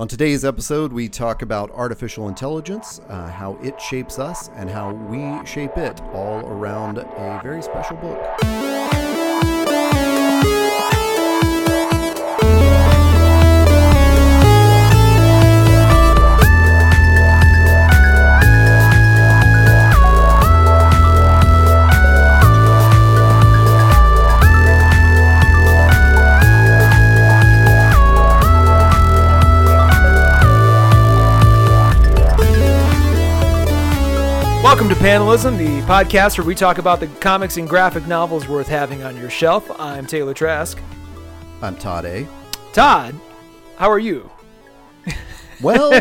[0.00, 4.94] On today's episode, we talk about artificial intelligence, uh, how it shapes us, and how
[4.94, 8.18] we shape it, all around a very special book.
[34.90, 38.66] Welcome to Panelism, the podcast where we talk about the comics and graphic novels worth
[38.66, 39.70] having on your shelf.
[39.78, 40.80] I'm Taylor Trask.
[41.62, 42.26] I'm Todd A.
[42.72, 43.14] Todd,
[43.76, 44.28] how are you?
[45.62, 45.92] Well,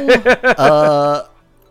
[0.57, 1.27] uh,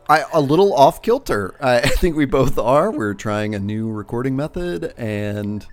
[0.08, 1.56] I, a little off kilter.
[1.60, 2.92] I think we both are.
[2.92, 5.66] We're trying a new recording method, and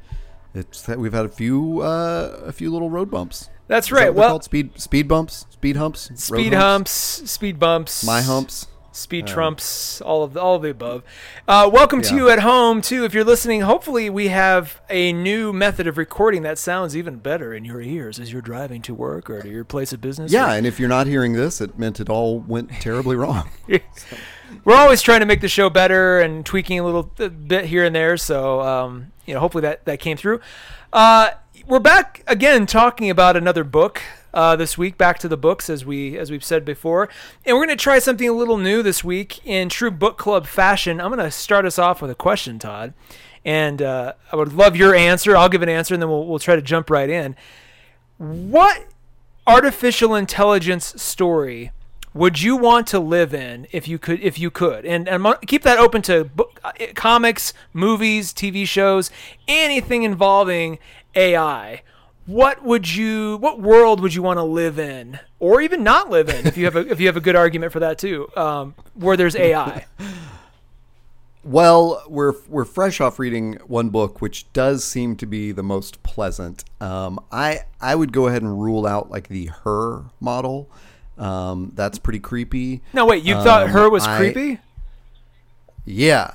[0.55, 3.52] it's that we've had a few uh, a few little road bumps.
[3.68, 4.05] That's right.
[4.05, 6.91] that Well, speed speed bumps, speed humps, speed humps,
[7.30, 8.66] speed bumps, my humps.
[8.96, 11.04] Speed trumps, all of the, all of the above.
[11.48, 13.04] Uh, welcome to you at home too.
[13.04, 17.54] If you're listening, hopefully we have a new method of recording that sounds even better
[17.54, 20.32] in your ears as you're driving to work or to your place of business.
[20.32, 23.49] Yeah, or- and if you're not hearing this, it meant it all went terribly wrong.
[24.63, 27.84] we're always trying to make the show better and tweaking a little uh, bit here
[27.84, 28.16] and there.
[28.18, 30.40] So, um, you know, hopefully that, that came through.
[30.93, 31.32] Uh,
[31.68, 34.01] we're back again talking about another book
[34.36, 34.98] uh, this week.
[34.98, 37.10] Back to the books, as we as we've said before,
[37.46, 40.46] and we're going to try something a little new this week in true book club
[40.46, 41.02] fashion.
[41.02, 42.94] I'm going to start us off with a question, Todd,
[43.44, 45.36] and uh, I would love your answer.
[45.36, 47.36] I'll give an answer, and then we'll we'll try to jump right in.
[48.18, 48.86] What
[49.48, 51.72] artificial intelligence story
[52.13, 55.63] would you want to live in if you could if you could and, and keep
[55.63, 59.12] that open to book, uh, comics movies tv shows
[59.50, 60.80] anything involving
[61.13, 61.84] ai
[62.26, 66.28] what would you what world would you want to live in or even not live
[66.29, 68.73] in if you have a if you have a good argument for that too um,
[68.95, 69.85] where there's ai
[71.44, 76.01] Well, we're we're fresh off reading one book, which does seem to be the most
[76.01, 76.63] pleasant.
[76.81, 80.71] Um, I I would go ahead and rule out like the her model.
[81.19, 82.81] Um, that's pretty creepy.
[82.94, 84.59] no wait you thought Um, her was I- creepy
[85.85, 86.31] Yeah.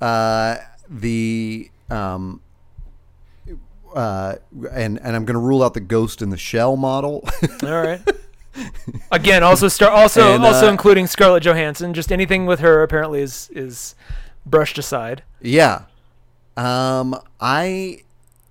[0.00, 2.40] Uh, the um,
[3.94, 4.36] uh,
[4.70, 7.28] and and I'm going to rule out the ghost in the shell model.
[7.62, 8.00] all right
[9.10, 13.22] again also start also And, also uh, including scarlett johansson just anything with her apparently
[13.22, 13.94] is is
[14.44, 15.84] brushed aside yeah.
[16.56, 18.02] Um, I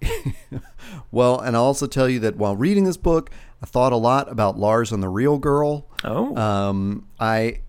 [1.12, 3.30] well, and I'll also tell you that while reading this book,
[3.62, 5.88] I thought a lot about Lars and the Real Girl.
[6.04, 7.62] oh Um, I,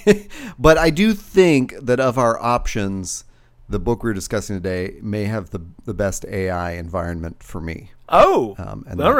[0.58, 3.24] but I do think that of our options,
[3.70, 7.90] the book we're discussing today may have the the best AI environment for me.
[8.08, 9.16] Oh, Um, and all book-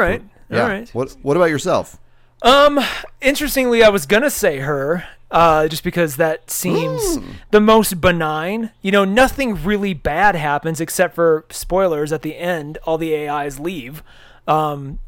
[0.49, 0.67] yeah.
[0.67, 0.89] right.
[0.93, 1.97] What What about yourself?
[2.43, 2.79] Um,
[3.21, 7.19] interestingly, I was gonna say her, uh, just because that seems
[7.51, 8.71] the most benign.
[8.81, 12.77] You know, nothing really bad happens except for spoilers at the end.
[12.85, 14.01] All the AIs leave,
[14.47, 14.99] um,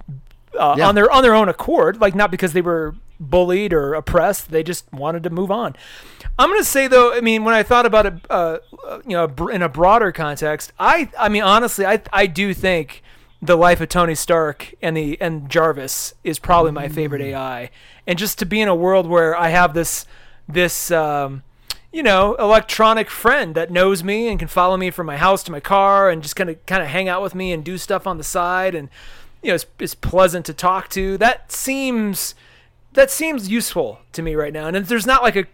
[0.58, 0.88] uh, Yeah.
[0.88, 4.52] on their on their own accord, like not because they were bullied or oppressed.
[4.52, 5.76] They just wanted to move on.
[6.38, 9.50] I'm gonna say though, I mean, when I thought about it, uh, uh, you know,
[9.50, 13.04] in a broader context, I, I mean, honestly, I, I do think
[13.44, 17.70] the life of Tony Stark and the and Jarvis is probably my favorite AI.
[18.08, 20.06] And just to be in a world where I have this
[20.48, 21.44] this um,
[21.92, 25.52] you know electronic friend that knows me and can follow me from my house to
[25.52, 28.08] my car and just kind of kind of hang out with me and do stuff
[28.08, 28.90] on the side and
[29.42, 31.18] you know it's, it's pleasant to talk to.
[31.18, 32.36] That seems
[32.94, 34.68] that seems useful to me right now.
[34.68, 35.46] And there's not like a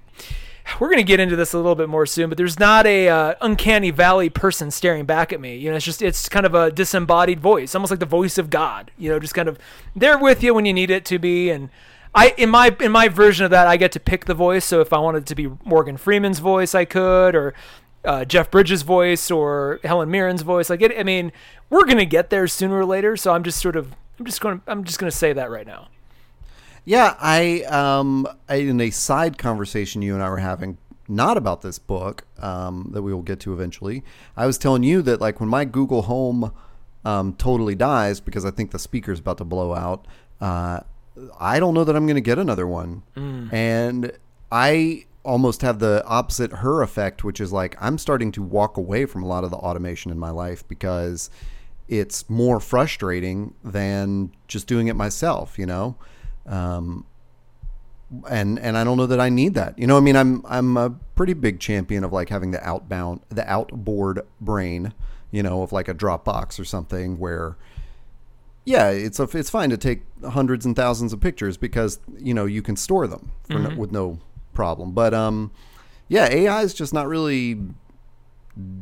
[0.80, 3.10] we're going to get into this a little bit more soon, but there's not a
[3.10, 5.58] uh, uncanny valley person staring back at me.
[5.58, 8.50] You know, it's just it's kind of a disembodied voice, almost like the voice of
[8.50, 8.92] God.
[8.98, 9.58] You know, just kind of
[9.96, 11.50] there with you when you need it to be.
[11.50, 11.70] And
[12.14, 14.66] I in my in my version of that, I get to pick the voice.
[14.66, 17.54] So if I wanted to be Morgan Freeman's voice, I could, or
[18.06, 20.70] uh, Jeff Bridges' voice, or Helen Mirren's voice.
[20.70, 21.32] Like it, I mean,
[21.70, 23.18] we're going to get there sooner or later.
[23.18, 25.50] So I'm just sort of I'm just going to I'm just going to say that
[25.50, 25.88] right now.
[26.90, 31.62] Yeah, I um I, in a side conversation you and I were having not about
[31.62, 34.04] this book um, that we will get to eventually.
[34.36, 36.52] I was telling you that like when my Google Home
[37.06, 40.08] um, totally dies because I think the speaker's about to blow out,
[40.42, 40.80] uh,
[41.40, 43.04] I don't know that I'm going to get another one,
[43.54, 44.12] and
[44.52, 49.06] I almost have the opposite her effect, which is like I'm starting to walk away
[49.06, 51.30] from a lot of the automation in my life because
[51.88, 55.96] it's more frustrating than just doing it myself, you know.
[56.50, 57.06] Um,
[58.30, 59.78] and and I don't know that I need that.
[59.78, 63.22] You know, I mean, I'm I'm a pretty big champion of like having the outbound,
[63.30, 64.94] the outboard brain,
[65.32, 67.56] you know, of like a Dropbox or something where,
[68.66, 72.46] yeah, it's a, it's fine to take hundreds and thousands of pictures because you know
[72.46, 74.20] you can store them for no, with no
[74.54, 74.92] problem.
[74.92, 75.52] But um,
[76.08, 77.60] yeah, AI is just not really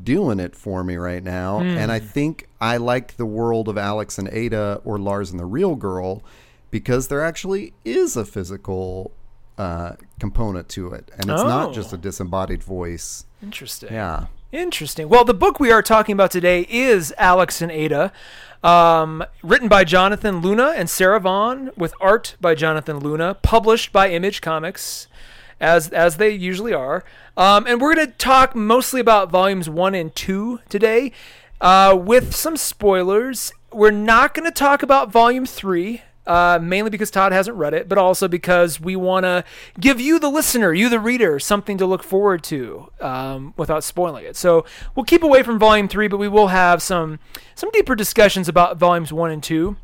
[0.03, 4.17] doing it for me right now, and I think I like the world of Alex
[4.17, 6.23] and Ada or Lars and the Real Girl
[6.71, 9.11] because there actually is a physical
[9.57, 11.47] uh, component to it, and it's Oh.
[11.47, 13.25] not just a disembodied voice.
[13.41, 13.91] Interesting.
[13.91, 14.25] Yeah.
[14.51, 15.09] Interesting.
[15.09, 18.11] Well, the book we are talking about today is Alex and Ada,
[18.63, 24.09] um, written by Jonathan Luna and Sarah Vaughn, with art by Jonathan Luna, published by
[24.09, 25.07] Image Comics,
[25.59, 27.03] as as they usually are.
[27.35, 31.11] Um, and we're going to talk mostly about volumes one and two today,
[31.61, 33.51] uh, with some spoilers.
[33.73, 36.03] We're not going to talk about volume three.
[36.27, 39.45] Uh, mainly because Todd hasn't read it, but also because we want to
[39.79, 44.25] give you, the listener, you, the reader, something to look forward to um, without spoiling
[44.25, 44.35] it.
[44.35, 47.19] So we'll keep away from volume three, but we will have some
[47.55, 49.77] some deeper discussions about volumes one and two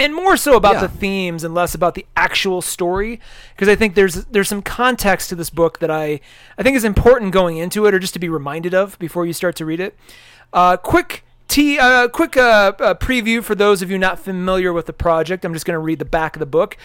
[0.00, 0.80] and more so about Yeah.
[0.82, 3.20] the themes and less about the actual story
[3.54, 6.20] because I think there's there's some context to this book that I
[6.56, 9.32] I think is important going into it or just to be reminded of before you
[9.34, 9.96] start to read it.
[10.52, 14.86] Uh, quick T, uh, quick uh, uh, preview for those of you not familiar with
[14.86, 15.44] the project.
[15.44, 16.76] I'm just going to read the back of the book.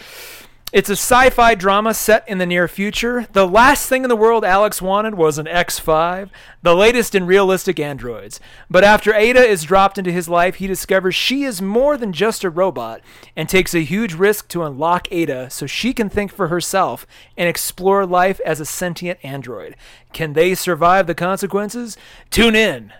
[0.72, 3.28] It's a sci-fi drama set in the near future.
[3.32, 6.30] The last thing in the world Alex wanted was an X5,
[6.62, 8.40] the latest in realistic androids.
[8.68, 12.42] But after Ada is dropped into his life, he discovers she is more than just
[12.42, 13.02] a robot
[13.36, 17.06] and takes a huge risk to unlock Ada so she can think for herself
[17.36, 19.76] and explore life as a sentient android.
[20.12, 21.96] Can they survive the consequences?
[22.30, 22.92] Tune in.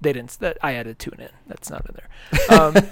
[0.00, 0.38] They didn't.
[0.40, 1.30] That I added tune in.
[1.46, 2.08] That's not in there.
[2.58, 2.90] Um,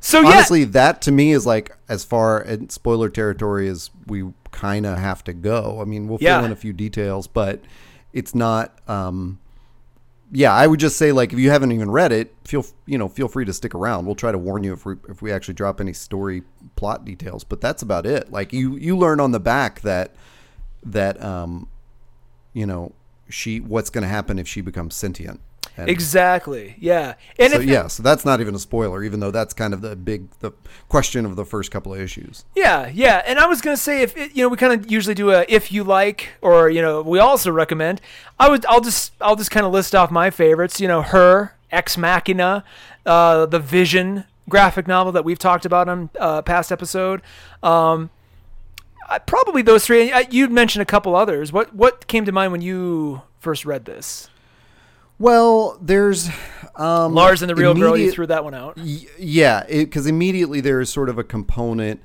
[0.00, 4.32] so yeah, Honestly, that to me is like as far in spoiler territory as we
[4.50, 5.78] kind of have to go.
[5.80, 6.38] I mean, we'll Yeah.
[6.38, 7.62] fill in a few details, but
[8.12, 8.78] it's not.
[8.88, 9.38] Um,
[10.30, 13.08] yeah, I would just say like if you haven't even read it, feel you know
[13.08, 14.04] feel free to stick around.
[14.04, 16.42] We'll try to warn you if we if we actually drop any story
[16.76, 18.30] plot details, but that's about it.
[18.30, 20.14] Like you you learn on the back that
[20.84, 21.68] that um,
[22.52, 22.92] you know
[23.30, 25.40] she what's going to happen if she becomes sentient.
[25.76, 26.76] And exactly.
[26.78, 29.74] Yeah, and so if, yeah, so that's not even a spoiler, even though that's kind
[29.74, 30.52] of the big the
[30.88, 32.44] question of the first couple of issues.
[32.54, 35.14] Yeah, yeah, and I was gonna say if it, you know we kind of usually
[35.14, 38.00] do a if you like or you know we also recommend.
[38.38, 40.80] I would I'll just I'll just kind of list off my favorites.
[40.80, 42.64] You know, her Ex Machina,
[43.04, 47.22] uh, the Vision graphic novel that we've talked about on uh, past episode.
[47.62, 48.10] Um,
[49.08, 50.12] I, probably those three.
[50.12, 51.52] I, you'd mentioned a couple others.
[51.52, 54.28] What what came to mind when you first read this?
[55.18, 56.28] Well, there's
[56.76, 57.96] um, Lars and the Real Girl.
[57.96, 58.76] You threw that one out.
[58.76, 62.00] Y- yeah, because immediately there is sort of a component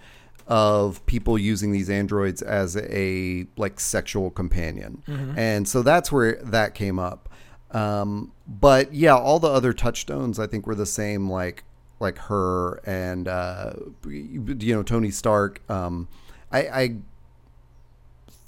[0.47, 5.01] of people using these androids as a like sexual companion,
[5.37, 7.29] and so that's where that came up.
[7.71, 11.63] Um, but yeah, all the other touchstones I think were the same, like
[11.99, 13.73] like her and uh,
[14.07, 15.61] you know Tony Stark.
[15.69, 16.07] Um,
[16.51, 16.95] I, I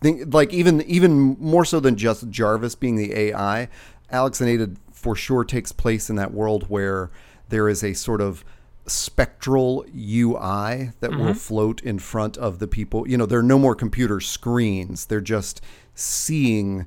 [0.02, 3.70] think like even even more so than just Jarvis being the AI,
[4.12, 7.10] Alex and Ada for sure takes place in that world where
[7.50, 8.44] there is a sort of
[8.88, 13.08] spectral UI that will float in front of the people.
[13.08, 15.06] You know, there are no more computer screens.
[15.06, 15.62] They're just
[15.96, 16.86] seeing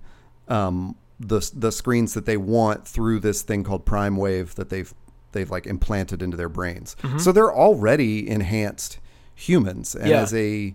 [0.49, 4.93] um, the the screens that they want through this thing called Prime Wave that they've
[5.33, 6.95] they've like implanted into their brains.
[7.19, 8.99] So they're already enhanced
[9.35, 9.95] humans.
[9.95, 10.23] And Yeah.
[10.23, 10.75] as a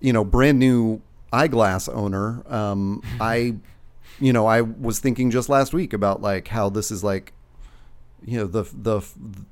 [0.00, 1.00] you know brand new
[1.32, 3.56] eyeglass owner, um, I
[4.20, 7.32] you know I was thinking just last week about like how this is like
[8.24, 9.00] you know the the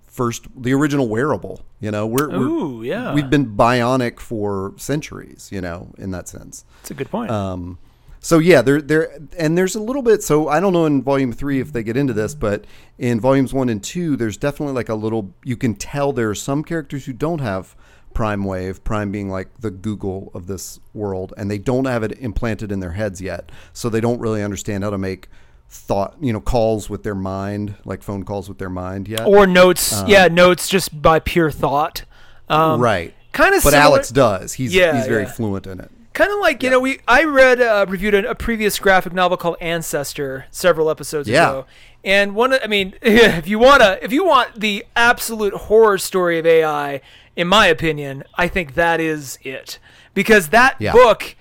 [0.07, 1.65] first the original wearable.
[1.81, 3.15] You know we're, we're Ooh, yeah.
[3.15, 5.49] we've been bionic for centuries.
[5.51, 6.65] You know in that sense.
[6.83, 7.31] That's a good point.
[7.31, 7.79] Um,
[8.21, 10.23] so yeah, there, there, and there's a little bit.
[10.23, 12.65] So I don't know in volume three if they get into this, but
[12.99, 15.35] in volumes one and two, there's definitely like a little.
[15.45, 17.77] You can tell there are some characters who don't have
[18.15, 22.12] Prime Wave, Prime being like the Google of this world, and they don't have it
[22.19, 25.29] implanted in their heads yet, so they don't really understand how to make
[25.69, 29.27] thought, you know, calls with their mind, like phone calls with their mind yet.
[29.27, 30.03] or notes.
[30.07, 32.05] yeah, notes just by pure thought.
[32.49, 33.15] Um, right.
[33.33, 34.55] Kind of But similar, Alex does.
[34.55, 35.31] He's Yeah, he's very yeah.
[35.33, 35.91] fluent in it.
[36.15, 39.37] Kind of like you know, we I read uh, reviewed a, a previous graphic novel
[39.37, 41.49] called Ancestor several episodes Yeah.
[41.50, 41.67] ago,
[42.03, 46.47] and one I mean, if you wanna if you want the absolute horror story of
[46.47, 47.00] AI,
[47.38, 49.78] in my opinion, I think that is it
[50.12, 50.90] because that Yeah.
[50.90, 51.37] book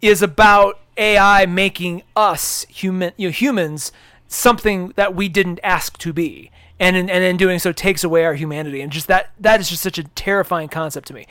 [0.00, 3.90] is about AI making us human you know, humans
[4.28, 6.52] something that we didn't ask to be.
[6.80, 8.80] And in, and in doing so takes away our humanity.
[8.80, 11.26] And just that that is just such a terrifying concept to me.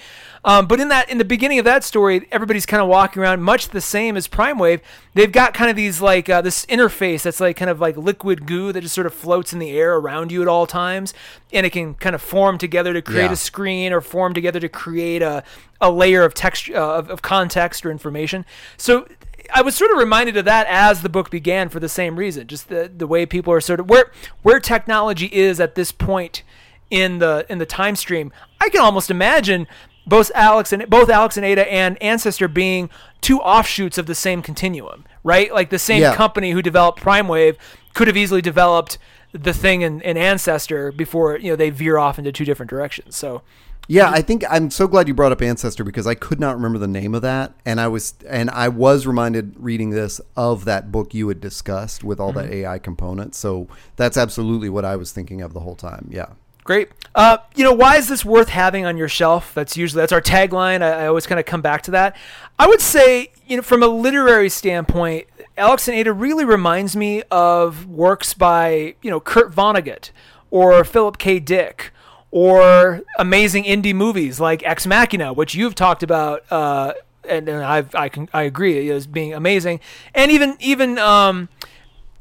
[0.46, 3.42] Um, but in that in the beginning of that story, everybody's kind of walking around
[3.42, 4.80] much the same as Prime Wave.
[5.16, 8.46] They've got kind of these like uh, this interface that's like kind of like liquid
[8.46, 11.14] goo that just sort of floats in the air around you at all times,
[11.52, 13.32] and it can kind of form together to create Yeah.
[13.34, 15.44] a screen or form together to create a
[15.82, 18.46] a layer of text uh, of, of context or information.
[18.78, 19.08] So
[19.54, 22.48] I was sort of reminded of that as the book began for the same reason,
[22.48, 24.12] just the the way people are sort of where
[24.44, 26.44] where technology is at this point
[26.90, 28.32] in the in the time stream.
[28.62, 29.68] I can almost imagine
[30.08, 32.90] both Alex and both Alex and Ada and Ancestor being
[33.22, 35.54] two offshoots of the same continuum, right?
[35.54, 36.16] Like the same Yeah.
[36.16, 37.58] company who developed Prime Wave
[37.94, 38.98] could have easily developed
[39.32, 43.16] the thing in, in Ancestor before you know they veer off into two different directions.
[43.16, 43.44] So
[43.92, 46.78] Yeah, I think I'm so glad you brought up Ancestor because I could not remember
[46.78, 50.92] the name of that, and I was and I was reminded reading this of that
[50.92, 53.40] book you had discussed with all that AI components.
[53.40, 56.08] So that's absolutely what I was thinking of the whole time.
[56.12, 56.28] Yeah.
[56.64, 56.90] Great.
[57.16, 59.56] Uh, you know, why is this worth having on your shelf?
[59.56, 60.84] That's usually that's our tagline.
[60.84, 62.16] I, I always kind of come back to that.
[62.60, 65.26] I would say, you know, from a literary standpoint,
[65.58, 70.12] Alex and Ada really reminds me of works by you know Kurt Vonnegut
[70.52, 71.40] or Philip K.
[71.40, 71.92] Dick
[72.32, 76.44] or amazing indie movies like Ex Machina, which you've talked about.
[76.52, 76.94] Uh,
[77.28, 79.80] and, and I've, I can I agree as being amazing,
[80.16, 81.50] and even even um,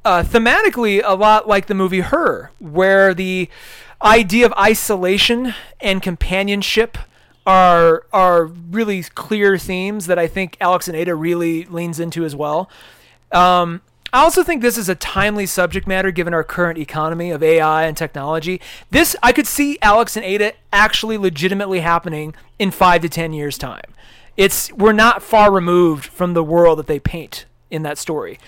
[0.05, 3.49] uh, thematically a lot like the movie Her, where the
[4.03, 6.99] idea of isolation and companionship
[7.47, 12.37] are are really clear themes that I think Alex and Ada really leans into as
[12.37, 12.71] well.
[13.33, 17.43] Um, I also think this is a timely subject matter given our current economy of
[17.43, 18.61] AI and technology.
[18.91, 23.59] This I could see Alex and Ada actually legitimately happening in five to ten years'
[23.59, 23.95] time.
[24.37, 28.39] It's we're not far removed from the world that they paint in that story.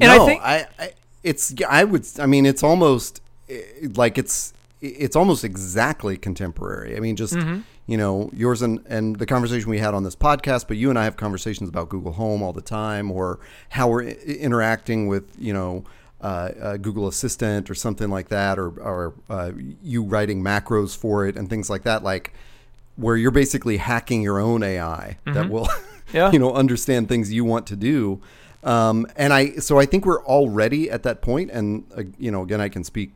[0.00, 3.62] And no, I think I, I it's I would I mean it's almost eh,
[3.94, 6.96] like it's it's almost exactly contemporary.
[6.96, 7.60] I mean just Mm-hmm.
[7.86, 10.98] you know yours and and the conversation we had on this podcast, but you and
[10.98, 13.38] I have conversations about Google Home all the time or
[13.70, 15.84] how we're i- interacting with you know.
[16.20, 21.24] Uh, uh, Google Assistant or something like that, or or uh, you writing macros for
[21.28, 22.32] it and things like that, like
[22.96, 25.84] where you're basically hacking your own AI that will, Mm-hmm.
[26.16, 26.32] Yeah.
[26.32, 28.20] you know, understand things you want to do.
[28.64, 31.52] Um, and I, so I think we're already at that point.
[31.52, 33.14] And uh, you know, again, I can speak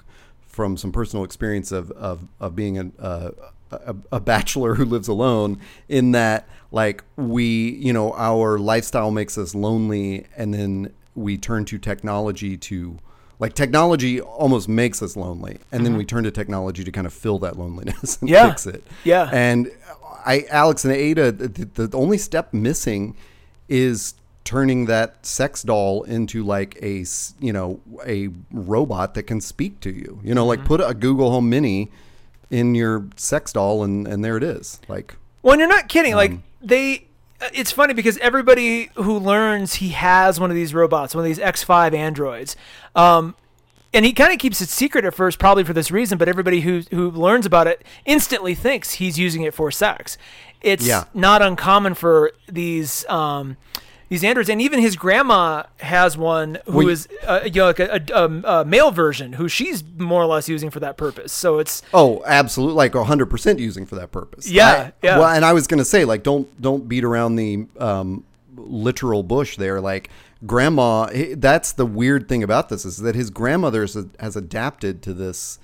[0.52, 3.30] from some personal experience of of, of being a, uh,
[3.72, 5.58] a a bachelor who lives alone.
[5.88, 11.64] In that, like we, you know, our lifestyle makes us lonely, and then we turn
[11.66, 12.98] to technology to.
[13.38, 17.12] Like technology almost makes us lonely, and then we turn to technology to kind of
[17.12, 18.48] fill that loneliness and Yeah.
[18.50, 18.86] fix it.
[19.02, 19.28] Yeah.
[19.32, 19.68] And
[20.24, 23.16] I, Alex and Ada, the, the only step missing
[23.68, 27.04] is turning that sex doll into like a,
[27.40, 30.20] you know, a robot that can speak to you.
[30.24, 31.90] You know, like put a Google Home Mini
[32.50, 34.80] in your sex doll, and and there it is.
[34.88, 36.14] Like, Well, you're not kidding.
[36.14, 37.06] like Um, they,
[37.40, 41.26] uh, it's funny because everybody who learns he has one of these robots, one of
[41.28, 42.54] these X5 androids,
[42.94, 43.34] um,
[43.94, 46.18] and he kind of keeps it secret at first, probably for this reason.
[46.18, 50.18] But everybody who who learns about it instantly thinks he's using it for sex.
[50.60, 51.04] It's Yeah.
[51.14, 53.04] not uncommon for these.
[53.08, 53.56] Um,
[54.12, 57.80] these androids, and even his grandma has one who Well, is uh, you know, like
[57.80, 61.32] a, a, um, a male version who she's more or less using for that purpose.
[61.32, 64.50] So it's oh, absolutely, like hundred percent using for that purpose.
[64.50, 65.18] Yeah, I- yeah.
[65.18, 69.56] Well, and I was gonna say, like, don't don't beat around the um, literal bush
[69.56, 69.80] there.
[69.80, 70.10] Like,
[70.44, 75.14] grandma, that's the weird thing about this is that his grandmother has, has adapted to
[75.14, 75.58] this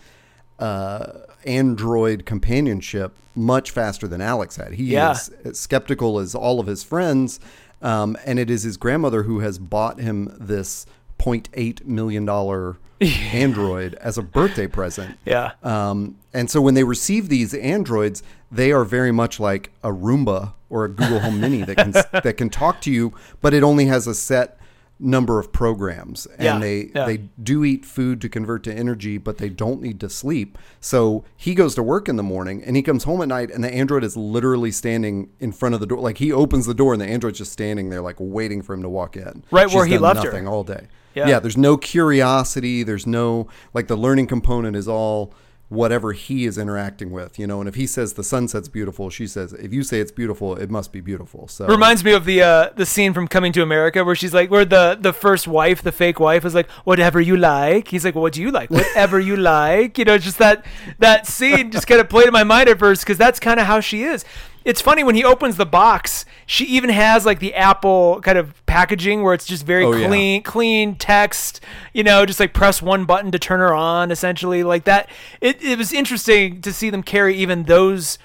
[0.58, 1.06] uh,
[1.44, 4.72] android companionship much faster than Alex had.
[4.72, 5.12] He Yeah.
[5.44, 7.38] is skeptical as all of his friends,
[7.82, 10.86] um, and it is his grandmother who has bought him this
[11.18, 15.16] 0.8 million dollar android as a birthday present.
[15.24, 19.90] yeah, Um, and so when they receive these androids, they are very much like a
[19.90, 21.92] Roomba or a Google Home Mini that can
[22.22, 24.58] that can talk to you, but it only has a set
[25.00, 27.04] number of programs, and Yeah, they yeah.
[27.06, 30.58] they do eat food to convert to energy, but they don't need to sleep.
[30.80, 33.62] So he goes to work in the morning, and he comes home at night, and
[33.62, 36.00] the android is literally standing in front of the door.
[36.00, 38.82] Like he opens the door, and the android's just standing there, like waiting for him
[38.82, 39.44] to walk in.
[39.50, 40.48] Right where he left her.
[40.48, 40.88] all day.
[41.14, 41.26] Yeah.
[41.28, 42.82] yeah, there's no curiosity.
[42.82, 45.32] There's no like the learning component is all
[45.68, 47.60] whatever he is interacting with, you know.
[47.60, 50.70] And if he says the sunset's beautiful, she says if you say it's beautiful, it
[50.70, 51.48] must be beautiful.
[51.48, 54.50] So Reminds me of the uh, the scene from Coming to America where she's like,
[54.50, 58.14] where the the first wife, the fake wife, is like, "Whatever you like." He's like,
[58.14, 59.98] well, "What do you like?" Whatever you like.
[59.98, 60.64] You know, just that
[60.98, 63.66] that scene just kind of played in my mind at first because that's kind of
[63.66, 64.24] how she is.
[64.64, 66.24] It's funny when he opens the box.
[66.46, 70.06] She even has like the Apple kind of packaging where it's just very Oh, yeah.
[70.08, 71.60] clean, clean text.
[71.92, 74.10] You know, just like press one button to turn her on.
[74.10, 75.08] Essentially, like that.
[75.40, 78.18] It it was interesting to see them carry even those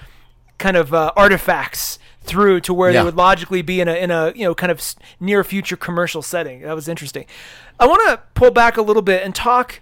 [0.58, 3.00] kind of uh, artifacts through to where Yeah.
[3.00, 4.80] they would logically be in a in a you know kind of
[5.20, 6.60] near future commercial setting.
[6.62, 7.26] That was interesting.
[7.80, 9.80] I want to pull back a little bit and talk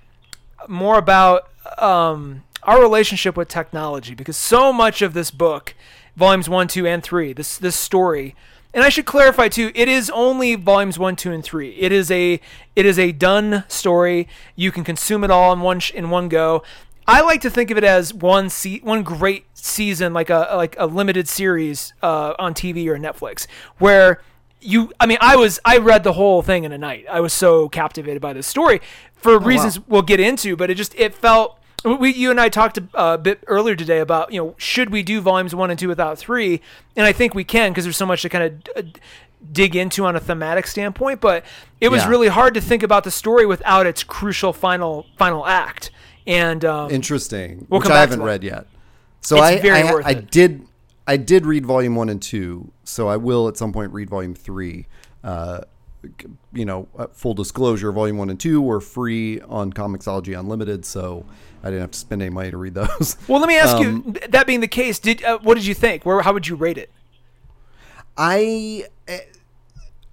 [0.69, 5.75] more about um, our relationship with technology because so much of this book,
[6.17, 8.35] volumes one, two, and three, this this story,
[8.75, 11.71] and I should clarify too, it is only volumes one, two, and three.
[11.79, 12.41] It is a
[12.75, 14.29] it is a done story.
[14.57, 16.63] You can consume it all in one sh- in one go.
[17.07, 20.77] I like to think of it as one se- one great season, like a like
[20.79, 23.47] a limited series uh, on TV or Netflix,
[23.79, 24.21] where
[24.65, 27.33] you i mean i was i read the whole thing in a night i was
[27.33, 28.81] so captivated by this story
[29.17, 32.79] for reasons we'll get into but it just it felt we you and i talked
[32.95, 36.19] a, bit earlier today about you know should we do volumes one and two without
[36.19, 36.61] three
[36.97, 38.89] and i think we can because there's so much to kind of uh,
[39.53, 41.45] dig into on a thematic standpoint but
[41.81, 42.09] it was Yeah.
[42.11, 45.91] really hard to think about the story without its crucial final final act
[46.27, 48.67] and um, Interesting, We'll which I haven't read yet.
[49.23, 50.67] So It's I very I, I did
[51.05, 52.71] I did read volume one and two.
[52.85, 54.87] So I will at some point read volume three.
[55.25, 55.63] Uh,
[56.53, 61.25] you know, uh, full disclosure, volume one and two were free on Comixology Unlimited, so
[61.63, 63.17] I didn't have to spend any money to read those.
[63.29, 65.75] well let me ask Um, you that being the case did uh, what did you
[65.75, 66.91] think where how would you rate it
[68.17, 69.21] I, eh,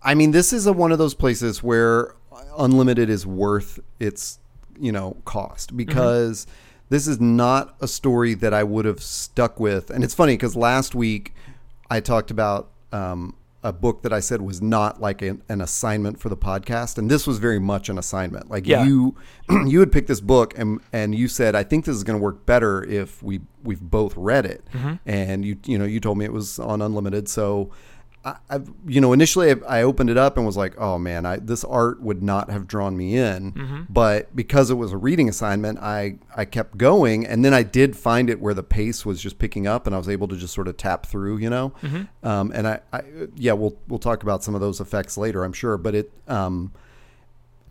[0.04, 2.16] I mean, this is a, one of those places where
[2.58, 4.40] unlimited is worth its,
[4.80, 6.48] you know, cost because
[6.90, 9.90] this is not a story that I would have stuck with.
[9.90, 11.34] And it's funny because last week
[11.90, 16.20] I talked about um, a book that I said was not like an, an assignment
[16.20, 18.50] for the podcast, and this was very much an assignment.
[18.50, 18.84] Like Yeah.
[18.86, 19.16] you,
[19.66, 22.24] you had picked this book, and and you said, I think this is going to
[22.24, 24.64] work better if we we've both read it.
[24.74, 24.94] Mm-hmm.
[25.06, 27.72] And you you know you told me it was on unlimited, so.
[28.26, 31.26] I, I've, you know, initially I, I opened it up and was like, "Oh man,
[31.26, 33.54] I, this art would not have drawn me in."
[33.90, 37.96] But because it was a reading assignment, I I kept going, and then I did
[37.96, 40.54] find it where the pace was just picking up, and I was able to just
[40.54, 41.72] sort of tap through, you know.
[42.24, 43.02] Um, and I, I,
[43.36, 45.78] yeah, we'll we'll talk about some of those effects later, I'm sure.
[45.78, 46.74] But it, um,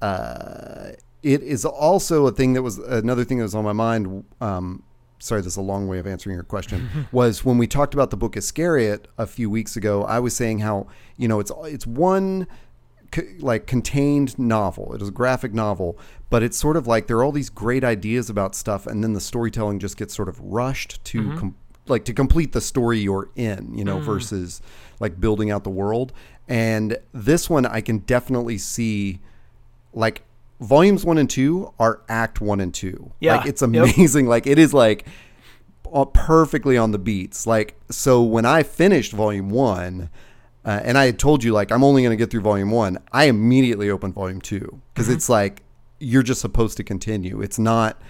[0.01, 4.25] uh, it is also a thing that was another thing that was on my mind.
[4.41, 4.83] Um,
[5.19, 7.07] sorry, this is a long way of answering your question.
[7.13, 10.05] was when we talked about the book Iscariot a few weeks ago.
[10.05, 12.47] I was saying how you know it's it's one
[13.11, 14.95] co- like contained novel.
[14.95, 15.99] It is a graphic novel,
[16.31, 19.13] but it's sort of like there are all these great ideas about stuff, and then
[19.13, 21.39] the storytelling just gets sort of rushed to mm-hmm.
[21.39, 24.03] com- like to complete the story you're in, you know, mm.
[24.03, 24.61] versus
[25.01, 26.13] like building out the world.
[26.47, 29.21] And this one, I can definitely see
[29.93, 30.23] like
[30.61, 33.13] volumes one and two are act one and two.
[33.21, 33.37] Yeah.
[33.37, 33.69] Like it's Yep.
[33.69, 34.27] amazing.
[34.29, 35.07] Like it is like
[36.13, 37.47] perfectly on the beats.
[37.47, 40.11] Like so when I finished volume one,
[40.65, 42.99] uh, and I had told you like I'm only going to get through volume one,
[43.13, 45.63] I immediately opened volume two because it's like
[45.99, 47.41] you're just supposed to continue.
[47.41, 48.01] It's not,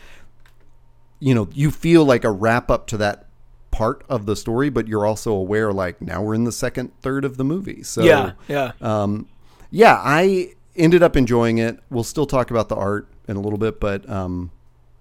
[1.21, 3.27] you know, you feel like a wrap up to that
[3.71, 7.25] part of the story, but you're also aware like now we're in the second third
[7.25, 7.83] of the movie.
[7.83, 9.29] So yeah yeah um,
[9.71, 11.79] yeah, I ended up enjoying it.
[11.91, 14.51] We'll still talk about the art in a little bit, but um,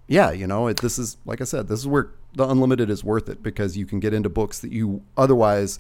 [0.08, 3.04] yeah, you know, it, this is like I said, this is where the unlimited is
[3.04, 5.80] worth it because you can get into books that you otherwise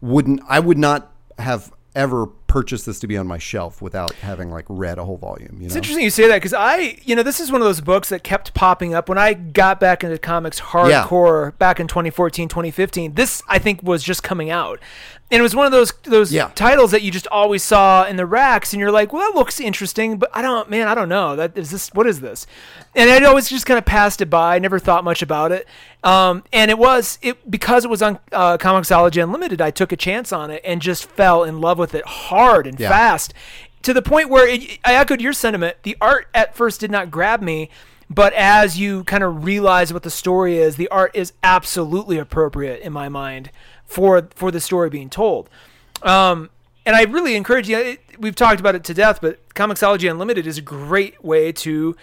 [0.00, 0.40] wouldn't.
[0.48, 4.66] I would not have ever purchased this to be on my shelf without having like
[4.68, 5.56] read a whole volume.
[5.58, 7.80] You It's interesting you say that because I, you know, this is one of those
[7.80, 12.48] books that kept popping up when I got back into comics hardcore back in 2014,
[12.48, 13.14] 2015.
[13.14, 14.78] This I think was just coming out,
[15.30, 16.50] and it was one of those those Yeah.
[16.54, 19.58] titles that you just always saw in the racks, and you're like, well, that looks
[19.58, 21.34] interesting, but I don't, man, I don't know.
[21.36, 22.46] That is this, what is this?
[22.94, 25.66] And I'd always just kind of passed it by, never thought much about it.
[26.04, 29.62] Um, and it was it because it was on uh, Comixology Unlimited.
[29.62, 32.78] I took a chance on it and just fell in love with it hard and
[32.78, 32.88] Yeah.
[32.88, 33.32] fast
[33.82, 35.76] to the point where it, I echoed your sentiment.
[35.82, 37.68] The art at first did not grab me,
[38.08, 42.80] but as you kind of realize what the story is, the art is absolutely appropriate
[42.82, 43.50] in my mind
[43.86, 45.48] for for the story being told.
[46.02, 46.50] Um,
[46.84, 47.78] and I really encourage you.
[47.78, 51.96] It, we've talked about it to death, but Comixology Unlimited is a great way to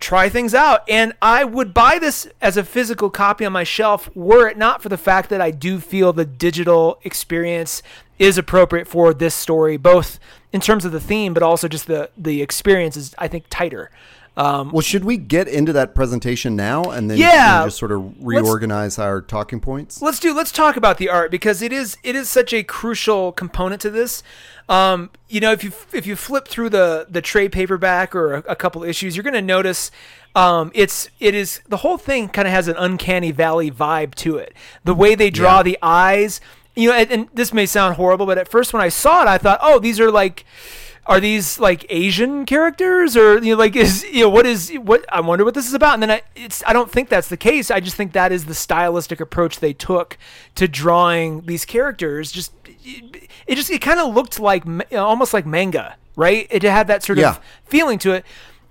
[0.00, 0.82] try things out.
[0.88, 4.82] And I would buy this as a physical copy on my shelf were it not
[4.82, 7.82] for the fact that I do feel the digital experience
[8.18, 10.18] is appropriate for this story, both
[10.52, 13.90] in terms of the theme, but also just the the experience is I think tighter.
[14.38, 17.64] Um, well, should we get into that presentation now and then Yeah.
[17.64, 20.02] just sort of reorganize our talking points?
[20.02, 23.32] let's do let's talk about the art because it is it is such a crucial
[23.32, 24.22] component to this
[24.68, 28.38] um, you know if you if you flip through the the trade paperback or a,
[28.48, 29.90] a couple issues you're going to notice
[30.34, 34.36] um, it's it is the whole thing kind of has an uncanny valley vibe to
[34.36, 34.52] it
[34.84, 35.62] the way they draw Yeah.
[35.62, 36.40] the eyes
[36.78, 39.28] you know, and, and this may sound horrible, but at first when I saw it,
[39.28, 40.44] I thought, oh, these are like
[41.08, 43.16] are these like Asian characters?
[43.16, 45.74] Or you know like is you know what is what I wonder what this is
[45.74, 45.94] about.
[45.94, 47.70] And then I it's I don't think that's the case.
[47.70, 50.18] I just think that is the stylistic approach they took
[50.56, 52.32] to drawing these characters.
[52.32, 52.52] Just
[52.84, 56.46] it, it just it kind of looked like almost like manga right?
[56.50, 57.30] It had that sort Yeah.
[57.32, 58.24] of feeling to it.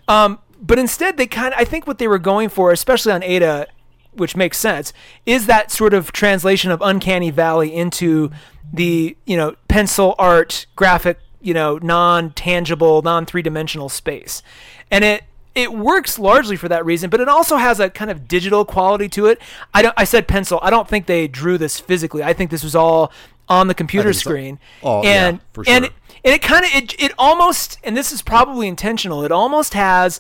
[0.08, 3.24] Um but instead they kind of I think what they were going for especially on
[3.24, 3.68] Ada
[4.14, 4.94] which makes sense,
[5.26, 8.32] is that sort of translation of Uncanny Valley into
[8.74, 14.42] the you know pencil art graphic you know non-tangible non three-dimensional space
[14.90, 18.28] and it it works largely for that reason but it also has a kind of
[18.28, 19.40] digital quality to it
[19.74, 22.64] i don't i said pencil i don't think they drew this physically i think this
[22.64, 23.12] was all
[23.48, 24.20] on the computer so.
[24.20, 25.94] screen Oh, yeah, and for and sure.
[25.94, 29.76] it, and it kind of it, it almost and this is probably intentional it almost
[29.76, 30.20] has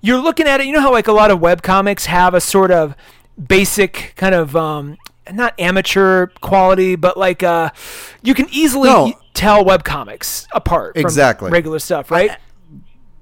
[0.00, 2.40] you're looking at it you know how like a lot of web comics have a
[2.40, 2.94] sort of
[3.46, 4.96] basic kind of um
[5.32, 7.70] not amateur quality but like uh
[8.22, 9.12] you can easily No.
[9.34, 11.50] Tell web comics apart from Exactly.
[11.50, 12.36] regular stuff right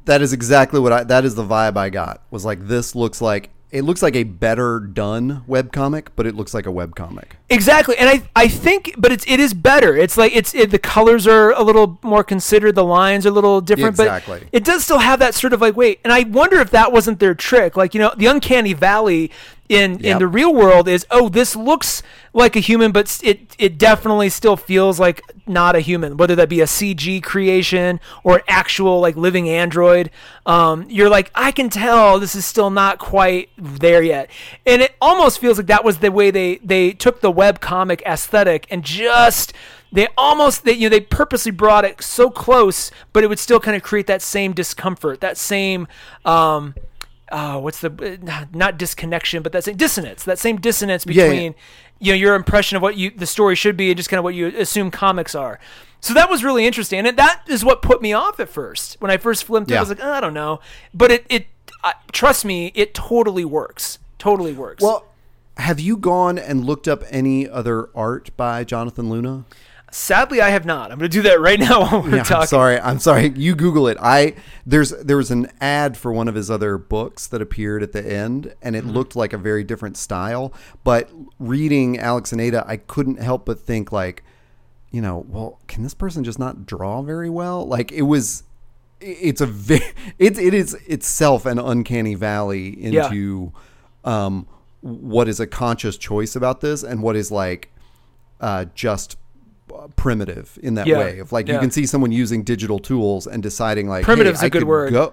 [0.06, 1.04] That is exactly what I.
[1.04, 2.22] That is the vibe I got.
[2.30, 6.52] Was like this looks like it looks like a better done webcomic, but it looks
[6.52, 7.32] like a webcomic.
[7.50, 9.96] Exactly, and I I think, but it's it is better.
[9.96, 13.32] It's like it's it, the colors are a little more considered, the lines are a
[13.32, 14.40] little different, Exactly.
[14.40, 16.00] but it does still have that sort of like wait.
[16.02, 17.76] And I wonder if that wasn't their trick.
[17.76, 19.30] Like you know, the uncanny valley
[19.70, 22.02] in in the real world is oh this looks
[22.32, 26.16] like a human, but it it definitely still feels like not a human.
[26.16, 30.10] Whether that be a CG creation or an actual like living android,
[30.44, 34.28] um, you're like I can tell this is still not quite there yet,
[34.66, 38.02] and it almost feels like that was the way they they took the web comic
[38.04, 39.52] aesthetic and just
[39.92, 43.60] they almost they you know they purposely brought it so close, but it would still
[43.60, 45.86] kind of create that same discomfort, that same
[46.24, 46.74] um,
[47.30, 51.30] uh, what's the uh, not disconnection, but that same dissonance, that same dissonance Yeah, yeah.
[51.30, 51.54] between
[51.98, 54.24] you know your impression of what you the story should be and just kind of
[54.24, 55.58] what you assume comics are.
[56.00, 58.96] So that was really interesting, and that is what put me off at first.
[59.00, 60.60] When I first flipped it, I was like, "Oh, I don't know,
[60.94, 61.46] but it it
[61.84, 63.98] uh, trust me, it totally works.
[64.18, 64.82] Totally works.
[64.82, 65.06] Well,
[65.56, 69.44] have you gone and looked up any other art by Jonathan Luna?
[69.90, 70.90] Sadly, I have not.
[70.92, 72.36] I'm going to do that right now while we're Yeah, talking.
[72.42, 72.80] I'm sorry.
[72.80, 73.32] I'm sorry.
[73.36, 73.96] You Google it.
[74.00, 74.34] I
[74.66, 78.04] there's there was an ad for one of his other books that appeared at the
[78.06, 78.88] end, and Mm-hmm.
[78.88, 80.52] it looked like a very different style.
[80.84, 84.22] But reading Alex and Ada, I couldn't help but think like,
[84.90, 87.66] you know, well, can this person just not draw very well?
[87.66, 88.44] Like it was.
[89.00, 89.82] It's a very
[90.18, 93.52] it it is itself an uncanny valley into
[94.04, 94.46] um,
[94.82, 97.72] what is a conscious choice about this and what is like
[98.42, 99.16] uh, just
[99.96, 103.42] primitive in that Yeah, way of like you can see someone using digital tools and
[103.42, 104.92] deciding like Primitive's hey, a I good word.
[104.92, 105.12] go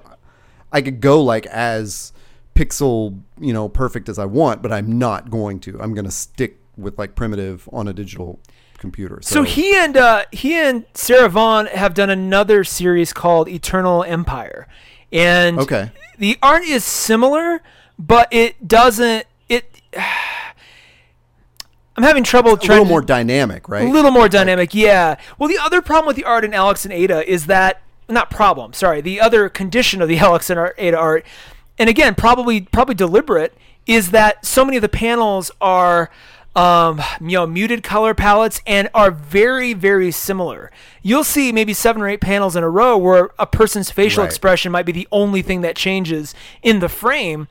[0.72, 2.14] I could go like as
[2.56, 6.12] pixel you know perfect as I want but I'm not going to I'm going to
[6.12, 8.40] stick with like primitive on a digital
[8.78, 14.04] computer So he and uh, he and Sarah Vaughn have done another series called Eternal
[14.04, 14.68] Empire,
[15.12, 15.90] and Okay.
[16.20, 17.62] the art is similar,
[17.98, 19.26] but it doesn't.
[19.50, 19.82] It.
[21.98, 25.16] I'm having trouble a trying little to- more dynamic right a little more dynamic, yeah.
[25.40, 28.74] Well, the other problem with the art in Alex and Ada is that not problem.
[28.74, 31.26] Sorry, the other condition of the Alex and Ada art,
[31.80, 33.54] and again, probably probably deliberate,
[33.88, 36.10] is that so many of the panels are.
[36.56, 40.72] Um, you know, muted color palettes and are very, very similar.
[41.04, 44.26] You'll see maybe seven or eight panels in a row where a person's facial Right.
[44.28, 46.34] expression might be the only thing that changes
[46.64, 47.48] in the frame.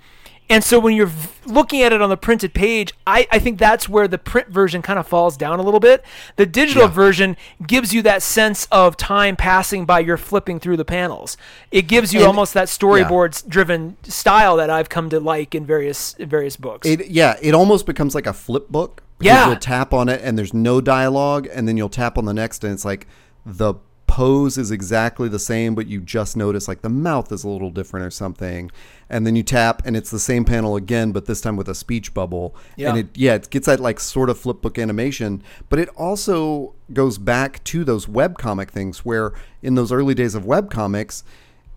[0.49, 3.59] And so when you're v- looking at it on the printed page, I, I think
[3.59, 6.05] that's where the print version kind of falls down a little bit.
[6.37, 6.89] The digital Yeah.
[6.89, 11.37] version gives you that sense of time passing by you're flipping through the panels.
[11.73, 15.67] It gives you And- almost that storyboards driven style that I've come to like in
[15.67, 16.87] various in various books.
[16.87, 19.03] It yeah, it almost becomes like a flip book.
[19.19, 19.49] Yeah.
[19.49, 22.63] you'll tap on it and there's no dialogue, and then you'll tap on the next,
[22.63, 23.07] and it's like
[23.47, 23.75] the
[24.07, 27.71] pose is exactly the same, but you just notice like the mouth is a little
[27.71, 28.71] different or something,
[29.09, 31.75] and then you tap and it's the same panel again, but this time with a
[31.75, 32.91] speech bubble, Yeah.
[32.91, 36.75] and it yeah, it gets that like sort of flip book animation, but it also
[36.93, 41.23] goes back to those webcomic things where in those early days of webcomics.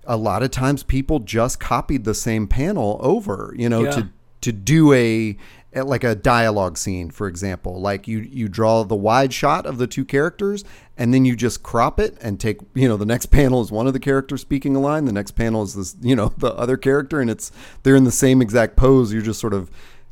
[0.05, 3.91] A lot of times people just copied the same panel over, you know, Yeah.
[3.91, 4.09] to
[4.41, 5.37] to do a
[5.75, 9.85] like a dialogue scene for example like you you draw the wide shot of the
[9.87, 10.63] two characters
[10.97, 13.87] and then you just crop it and take you know the next panel is one
[13.87, 16.77] of the characters speaking a line the next panel is this you know the other
[16.77, 17.51] character and it's
[17.83, 19.69] they're in the same exact pose you're just sort of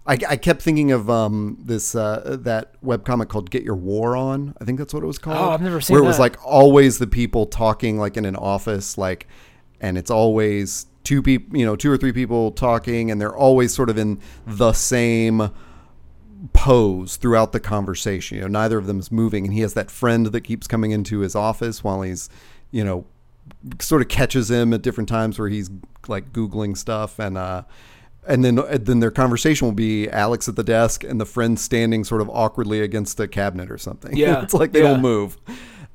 [0.08, 4.56] I, I kept thinking of um, this uh, that webcomic called Get Your War On.
[4.60, 5.38] I think that's what it was called.
[5.38, 8.38] Oh, I've never seen Where it was like always the people talking like in an
[8.38, 9.28] office, like,
[9.82, 13.74] and it's always two people, you know, two or three people talking, and they're always
[13.74, 15.50] sort of in the same
[16.54, 18.36] pose throughout the conversation.
[18.38, 20.92] You know, neither of them is moving, and he has that friend that keeps coming
[20.92, 22.30] into his office while he's,
[22.72, 23.06] you know,
[23.80, 25.70] sort of catches him at different times where he's
[26.10, 27.64] like googling stuff and uh
[28.28, 32.04] and then then their conversation will be Alex at the desk and the friend standing
[32.04, 34.16] sort of awkwardly against a cabinet or something.
[34.18, 34.42] Yeah.
[34.44, 34.90] it's like they Yeah.
[34.92, 35.38] don't move.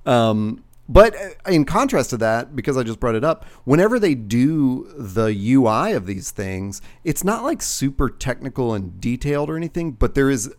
[0.06, 4.14] Um, but uh, in contrast to that, because I just brought it up, whenever they
[4.14, 9.92] do the UI of these things, it's not like super technical and detailed or anything,
[9.92, 10.52] but there is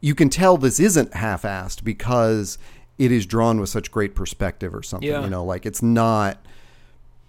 [0.00, 2.58] you can tell this isn't half-assed because
[2.98, 5.08] it is drawn with such great perspective or something.
[5.08, 5.24] Yeah.
[5.24, 6.44] You know, like it's not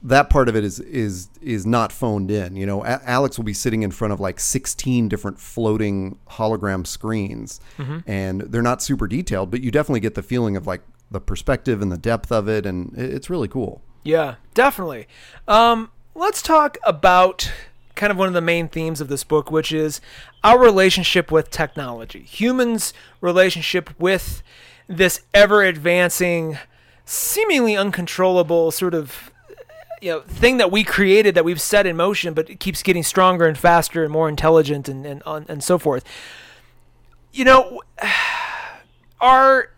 [0.04, 2.56] that part of it is is is not phoned in.
[2.58, 6.86] You know, A- Alex will be sitting in front of like 16 different floating hologram
[6.86, 7.62] screens,
[8.06, 11.82] and they're not super detailed, but you definitely get the feeling of like the perspective
[11.82, 13.82] and the depth of it, and it's really cool.
[14.04, 15.08] Yeah, definitely.
[15.48, 17.52] Um, let's talk about
[17.96, 20.02] kind of one of the main themes of this book, which is
[20.44, 24.44] our relationship with technology, humans' relationship with
[24.88, 26.58] this ever advancing,
[27.06, 29.32] seemingly uncontrollable sort of
[30.02, 33.04] you know thing that we created that we've set in motion, but it keeps getting
[33.04, 36.04] stronger and faster and more intelligent and and and so forth.
[37.34, 37.82] You know,
[39.22, 39.70] our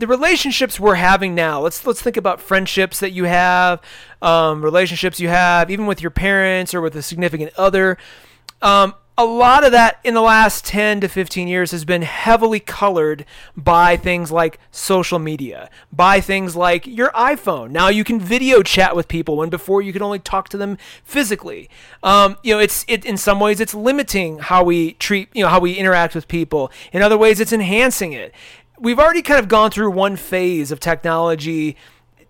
[0.00, 3.80] the relationships we're having now let's let's think about friendships that you have
[4.22, 7.98] um, relationships you have even with your parents or with a significant other.
[8.62, 12.58] Um, a lot of that in the last 10 to 15 years has been heavily
[12.58, 17.70] colored by things like social media by things like your iphone.
[17.70, 20.78] Now you can video chat with people when before you could only talk to them
[21.04, 21.68] physically.
[22.02, 25.50] Um, you know it's it in some ways it's limiting how we treat you know
[25.50, 26.72] how we interact with people.
[26.90, 28.32] In other ways it's enhancing it
[28.80, 31.76] we've already kind of gone through one phase of technology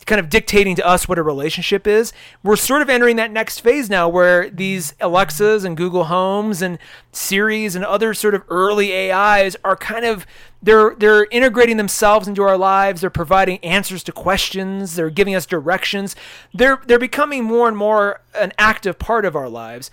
[0.06, 2.12] kind of dictating to us what a relationship is.
[2.42, 6.78] We're sort of entering that next phase now where these Alexas and Google Homes and
[7.12, 10.26] Siris and other sort of early AIs are kind of
[10.62, 13.00] they're they're integrating themselves into our lives.
[13.00, 14.96] They're providing answers to questions.
[14.96, 16.16] They're giving us directions.
[16.52, 19.90] They're they're becoming more and more an active part of our lives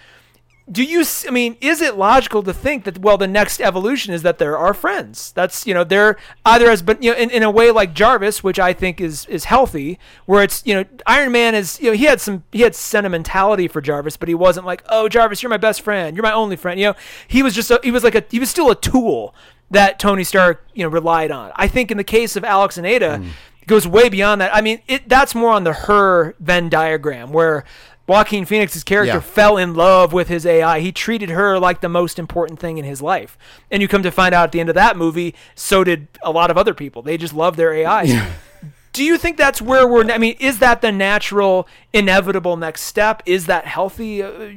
[0.70, 4.22] do you i mean is it logical to think that well the next evolution is
[4.24, 5.32] that there are friends?
[5.32, 8.44] That's you know they're either as but you know in, in a way like jarvis
[8.44, 11.94] which i think is is healthy where it's you know iron man is you know
[11.94, 15.50] he had some he had sentimentality for jarvis but he wasn't like oh jarvis you're
[15.50, 16.16] my best friend.
[16.16, 16.80] You're my only friend.
[16.80, 16.96] You know
[17.28, 19.34] he was just a, he was like a he was still a tool
[19.72, 21.52] that tony stark you know relied on.
[21.56, 23.24] I think in the case of alex and ada
[23.62, 24.54] it goes way beyond that.
[24.54, 27.64] I mean it that's more on the her venn diagram where
[28.08, 29.20] Joaquin Phoenix's character Yeah.
[29.20, 30.80] fell in love with his AI.
[30.80, 33.38] He treated her like the most important thing in his life.
[33.70, 36.32] And you come to find out at the end of that movie, so did a
[36.32, 37.02] lot of other people.
[37.02, 38.14] They just love their AIs.
[38.94, 40.10] Do you think that's where we're?
[40.10, 43.22] I mean, is that the natural, inevitable next step?
[43.26, 44.24] Is that healthy?
[44.24, 44.54] Uh,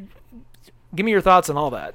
[0.95, 1.95] give me your thoughts on all that.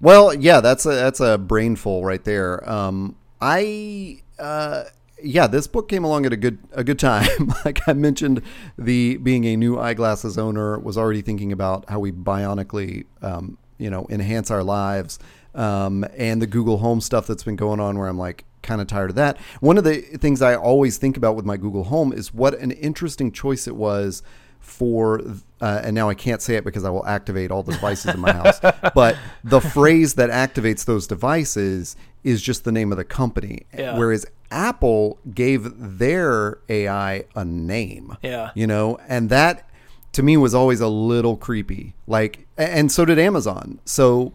[0.00, 2.68] Well, yeah, that's a that's a brainful right there.
[2.68, 4.84] Um, I uh,
[5.22, 7.52] yeah, this book came along at a good a good time.
[7.64, 8.42] like I mentioned,
[8.76, 13.90] the being a new eyeglasses owner was already thinking about how we bionically um, you
[13.90, 15.18] know enhance our lives,
[15.54, 18.86] um, and the Google Home stuff that's been going on where I'm like kind of
[18.86, 19.38] tired of that.
[19.60, 22.70] One of the things I always think about with my Google Home is what an
[22.70, 24.22] interesting choice it was
[24.62, 25.20] for
[25.60, 28.20] uh, and now I can't say it because I will activate all the devices in
[28.20, 28.58] my house.
[28.94, 31.94] But the phrase that activates those devices
[32.24, 33.66] is just the name of the company.
[33.76, 33.96] Yeah.
[33.98, 38.16] Whereas Apple gave their AI a name.
[38.22, 38.50] Yeah.
[38.54, 39.68] You know, and that
[40.12, 41.94] to me was always a little creepy.
[42.06, 43.80] Like and so did Amazon.
[43.84, 44.32] So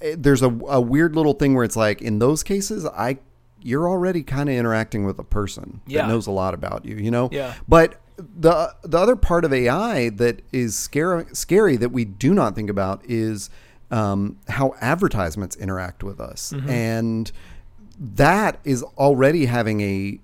[0.00, 3.18] eh, there's a, a weird little thing where it's like in those cases I
[3.60, 6.02] you're already kind of interacting with a person Yeah.
[6.02, 7.28] that knows a lot about you, you know?
[7.32, 7.54] Yeah.
[7.66, 12.54] But the the other part of AI that is scary scary that we do not
[12.54, 13.48] think about is
[13.90, 17.30] um, how advertisements interact with us, and
[17.98, 20.18] that is already having a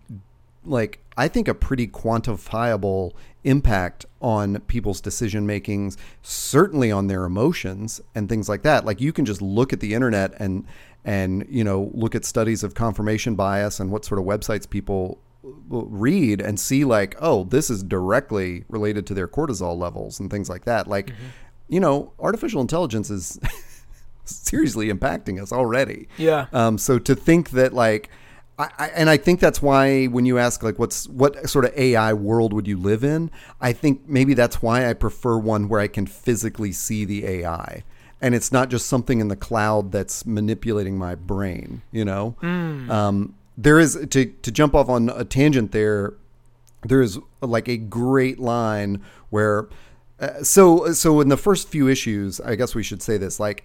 [0.65, 3.13] like I think a pretty quantifiable
[3.45, 8.85] impact on people's decision makings, certainly on their emotions and things like that.
[8.85, 10.67] Like you can just look at the internet and
[11.05, 15.19] and you know look at studies of confirmation bias and what sort of websites people
[15.69, 20.49] read and see like oh this is directly related to their cortisol levels and things
[20.49, 20.87] like that.
[20.89, 21.13] Like
[21.69, 23.39] you know artificial intelligence is
[24.25, 26.09] seriously impacting us already.
[26.17, 26.47] Yeah.
[26.53, 28.09] um, so to think that like,
[28.59, 31.77] I, I, and I think that's why when you ask like what's what sort of
[31.77, 33.31] AI world would you live in,
[33.61, 37.83] I think maybe that's why I prefer one where I can physically see the AI,
[38.21, 41.83] and it's not just something in the cloud that's manipulating my brain.
[41.91, 46.15] You know, um, there is to to jump off on a tangent there.
[46.87, 49.69] There is like a great line where,
[50.21, 53.65] uh, so so in the first few issues, I guess we should say this like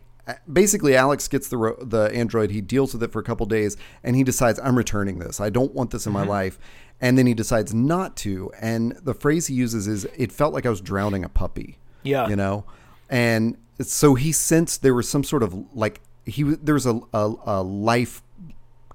[0.52, 2.52] basically Alex gets the ro- the android.
[2.52, 5.40] He deals with it for a couple days, and he decides I'm returning this.
[5.40, 6.60] I don't want this in my life.
[7.02, 8.52] And then he decides not to.
[8.60, 12.28] And the phrase he uses is, "It felt like I was drowning a puppy." Yeah.
[12.28, 12.66] you know,
[13.10, 17.34] and so he sensed there was some sort of like he there was a, a,
[17.46, 18.22] a life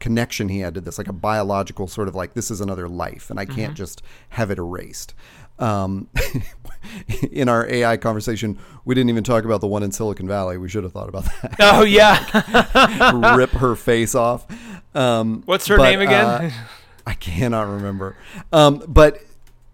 [0.04, 3.30] connection he had to this, like a biological sort of like this is another life,
[3.30, 3.74] and I can't Mm-hmm.
[3.74, 5.14] just have it erased.
[5.58, 6.08] Um,
[7.32, 10.58] in our AI conversation, we didn't even talk about the one in Silicon Valley.
[10.58, 11.56] We should have thought about that.
[11.58, 13.34] Oh yeah.
[13.36, 14.46] Rip her face off.
[14.94, 16.24] Um, What's her but, name again?
[16.26, 16.50] uh,
[17.06, 18.16] I cannot remember.
[18.52, 19.20] Um, but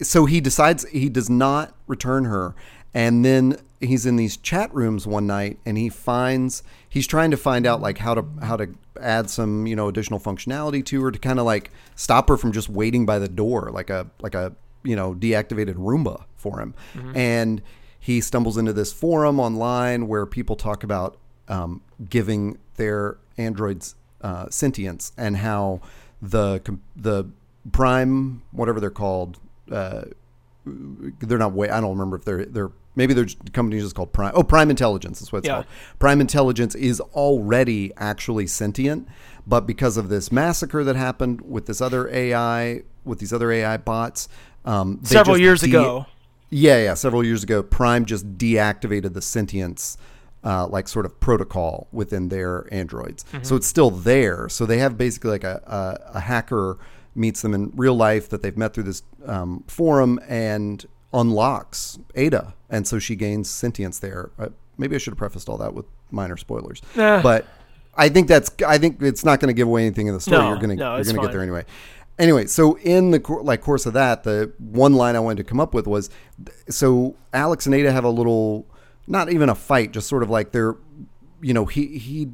[0.00, 2.54] so he decides he does not return her,
[2.94, 7.36] and then he's in these chat rooms one night, and he finds he's trying to
[7.36, 8.68] find out like how to how to
[9.00, 12.52] add some you know additional functionality to her to kind of like stop her from
[12.52, 16.74] just waiting by the door like a like a you know deactivated Roomba for him,
[17.14, 17.62] and
[17.98, 24.48] he stumbles into this forum online where people talk about um, giving their androids uh,
[24.48, 25.80] sentience and how
[26.22, 26.60] the
[26.96, 27.24] the
[27.72, 29.38] prime whatever they're called
[29.70, 30.02] uh,
[31.20, 34.32] they're not way I don't remember if they're they're maybe their company just called Prime
[34.34, 35.54] oh Prime Intelligence is what it's Yeah.
[35.54, 35.66] called
[35.98, 39.06] Prime Intelligence is already actually sentient
[39.46, 43.76] but because of this massacre that happened with this other AI with these other AI
[43.76, 44.28] bots
[44.64, 46.04] um, Several years de- ago.
[46.50, 46.92] yeah, yeah.
[46.94, 49.96] Several years ago, Prime just deactivated the sentience,
[50.44, 53.24] uh, like sort of protocol within their androids.
[53.42, 54.50] So it's still there.
[54.50, 55.62] So they have basically like a,
[56.12, 56.76] a, a hacker
[57.14, 62.54] meets them in real life that they've met through this um, forum and unlocks Ada,
[62.68, 64.30] and so she gains sentience there.
[64.38, 67.20] Uh, maybe I should have prefaced all that with minor spoilers, Eh.
[67.22, 67.46] but
[67.96, 70.38] I think that's I think it's not going to give away anything in the story.
[70.38, 71.64] No, you're gonna no, you're gonna get there anyway.
[72.18, 75.58] Anyway, so in the like course of that, the one line I wanted to come
[75.58, 76.10] up with was,
[76.68, 78.66] so Alex and Ada have a little,
[79.06, 80.76] not even a fight, just sort of like they're,
[81.40, 82.28] you know, he he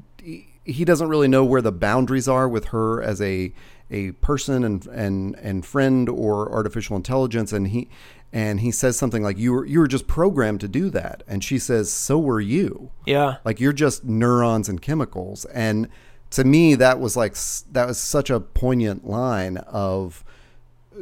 [0.65, 3.53] he doesn't really know where the boundaries are with her as a
[3.90, 7.88] a person and and and friend or artificial intelligence, and he
[8.33, 11.44] and he says something like you were you were just programmed to do that, and
[11.44, 12.90] she says so were you.
[13.07, 13.37] Yeah.
[13.44, 15.44] Like you're just neurons and chemicals.
[15.46, 15.88] And
[16.31, 17.37] to me, that was like,
[17.72, 20.25] that was such a poignant line of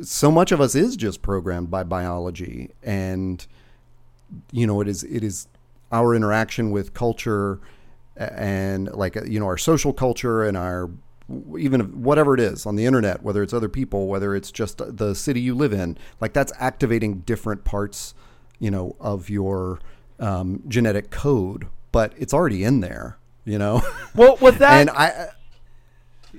[0.03, 2.71] so much of us is just programmed by biology.
[2.83, 3.45] And,
[4.53, 5.49] you know, it is, it is
[5.91, 7.61] our interaction with culture
[8.17, 10.91] and like, you know, our social culture and our,
[11.59, 14.81] even if- whatever it is on the internet, whether it's other people, whether it's just
[14.97, 18.15] the city you live in, like that's activating different parts,
[18.59, 19.79] you know, of your
[20.21, 23.83] um, genetic code, but it's already in there, you know.
[24.15, 25.29] Well, with that, and I,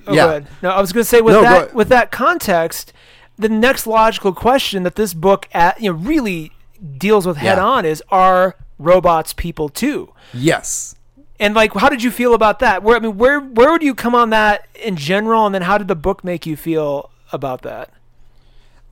[0.08, 0.42] Oh, yeah.
[0.62, 2.94] No, I was going to say with No, that with that context,
[3.38, 6.52] the next logical question that this book at, you know really
[6.98, 7.66] deals with head Yeah.
[7.66, 10.14] on is are robots people too?
[10.34, 10.95] yes,
[11.40, 12.84] And like how did you feel about that?
[12.84, 15.78] Where I mean where where would you come on that in general and then how
[15.78, 17.92] did the book make you feel about that?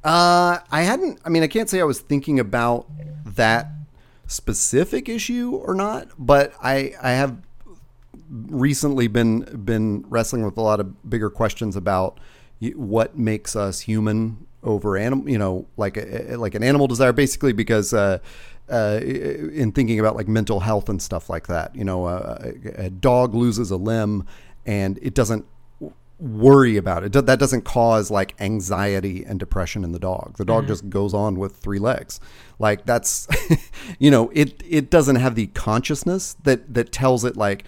[0.03, 1.19] Uh, I hadn't.
[1.23, 2.87] I mean, I can't say I was thinking about
[3.25, 3.67] that
[4.27, 7.37] specific issue or not, but I I have
[8.29, 12.19] recently been been wrestling with a lot of bigger questions about
[12.75, 15.29] what makes us human over animal.
[15.29, 17.93] You know, like a, like an animal desire, basically because.
[17.93, 18.19] Uh,
[18.73, 22.85] uh, in thinking about like mental health and stuff like that, you know, uh, a,
[22.85, 24.25] a dog loses a limb
[24.65, 25.45] and it doesn't
[26.19, 27.11] worry about it.
[27.11, 30.37] That doesn't cause like anxiety and depression in the dog.
[30.37, 30.67] The dog mm-hmm.
[30.69, 32.19] just goes on with three legs.
[32.59, 33.27] Like that's,
[33.99, 37.65] you know, it it doesn't have the consciousness that that tells it like,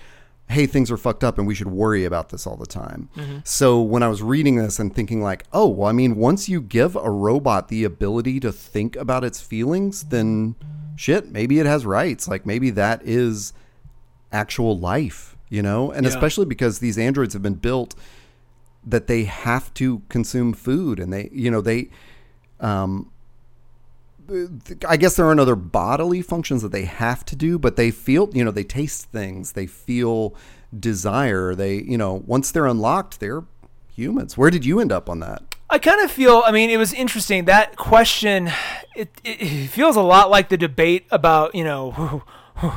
[0.48, 3.10] hey, things are fucked up and we should worry about this all the time.
[3.18, 3.40] Mm-hmm.
[3.44, 6.62] So when I was reading this and thinking like, oh, well, I mean, once you
[6.62, 10.56] give a robot the ability to think about its feelings, then
[10.96, 12.28] shit, maybe it has rights.
[12.28, 13.54] Like maybe that is
[14.32, 15.92] actual life, you know?
[15.92, 16.10] And Yeah.
[16.10, 17.96] especially because these androids have been built
[18.86, 21.90] that they have to consume food and they, you know, they,
[22.60, 23.10] um,
[24.88, 28.30] I guess there aren't other bodily functions that they have to do, but they feel,
[28.34, 30.34] you know, they taste things, they feel
[30.78, 31.54] desire.
[31.54, 33.44] They, you know, once they're unlocked, they're
[33.96, 34.38] humans.
[34.38, 35.55] Where did you end up on that?
[35.70, 36.44] I kind of feel.
[36.46, 38.52] I mean, it was interesting that question.
[38.96, 42.24] It, it, feels a lot like the debate about you know.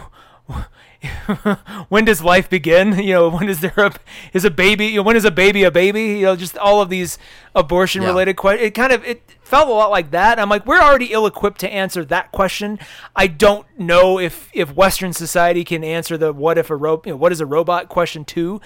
[1.88, 2.98] when does life begin?
[2.98, 3.92] You know, when is there a
[4.32, 4.86] is a baby?
[4.86, 6.18] You know, when is a baby a baby?
[6.18, 7.18] You know, just all of these
[7.54, 8.66] abortion related questions.
[8.66, 10.38] It kind of it felt a lot like that.
[10.38, 12.78] I'm like, we're already ill equipped to answer that question.
[13.14, 17.12] I don't know if if Western society can answer the what if a ro- you
[17.12, 18.60] know, what is a robot question too.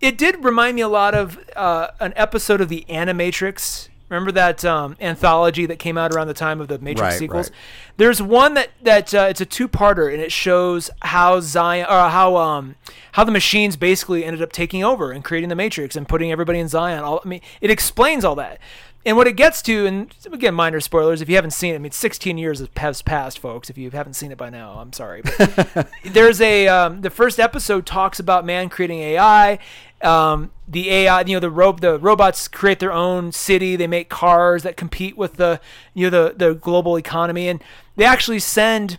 [0.00, 4.64] It did remind me a lot of uh, an episode of the Animatrix Remember that
[4.64, 7.50] um, anthology that came out around the time of the Matrix Right, sequels?
[7.50, 7.58] right.
[7.96, 12.36] There's one that that uh, it's a two-parter, and it shows how Zion or how
[12.36, 12.76] um
[13.12, 16.60] how the machines basically ended up taking over and creating the Matrix and putting everybody
[16.60, 17.02] in Zion.
[17.02, 18.60] All I mean, it explains all that.
[19.04, 21.76] And what it gets to, and again, minor spoilers if you haven't seen it.
[21.76, 23.70] I mean, 16 years has passed, folks.
[23.70, 25.22] If you haven't seen it by now, I'm sorry.
[25.22, 29.60] But there's a um, the first episode talks about man creating AI.
[30.02, 33.76] Um, the AI, you know, the ro- the robots create their own city.
[33.76, 35.60] They make cars that compete with the
[35.94, 37.62] you know the the global economy, and
[37.96, 38.98] they actually send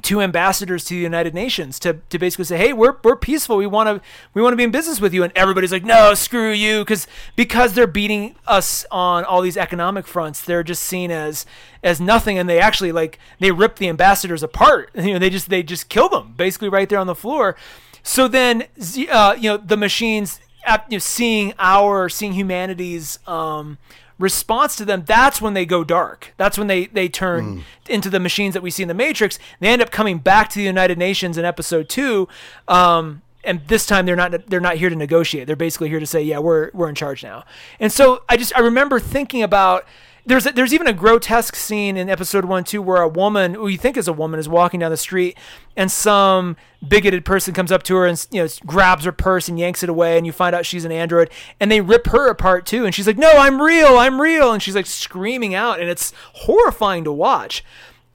[0.00, 3.56] two ambassadors to the United Nations to, to basically say, hey, we're, we're peaceful.
[3.56, 5.22] We want to we want to be in business with you.
[5.22, 7.06] And everybody's like, no, screw you, because
[7.36, 11.46] because they're beating us on all these economic fronts, they're just seen as
[11.82, 12.38] as nothing.
[12.38, 14.90] And they actually like they rip the ambassadors apart.
[15.02, 17.56] You know, they just they just kill them basically right there on the floor.
[18.02, 18.64] So then,
[19.10, 23.78] uh, you know, the machines, you know, seeing our seeing humanity's um,
[24.18, 26.32] response to them, that's when they go dark.
[26.36, 29.38] That's when they they turn into the machines that we see in the Matrix.
[29.60, 32.28] They end up coming back to the United Nations in episode two.
[32.68, 35.46] Um, and this time they're not they're not here to negotiate.
[35.46, 37.44] They're basically here to say, yeah, we're we're in charge now.
[37.80, 39.84] And so I just I remember thinking about
[40.24, 43.68] there's a, there's even a grotesque scene in episode one too where a woman who
[43.68, 45.36] you think is a woman is walking down the street
[45.76, 46.56] and some
[46.86, 49.88] bigoted person comes up to her and you know grabs her purse and yanks it
[49.88, 52.94] away and you find out she's an android and they rip her apart too and
[52.94, 57.04] she's like no I'm real I'm real and she's like screaming out and it's horrifying
[57.04, 57.64] to watch.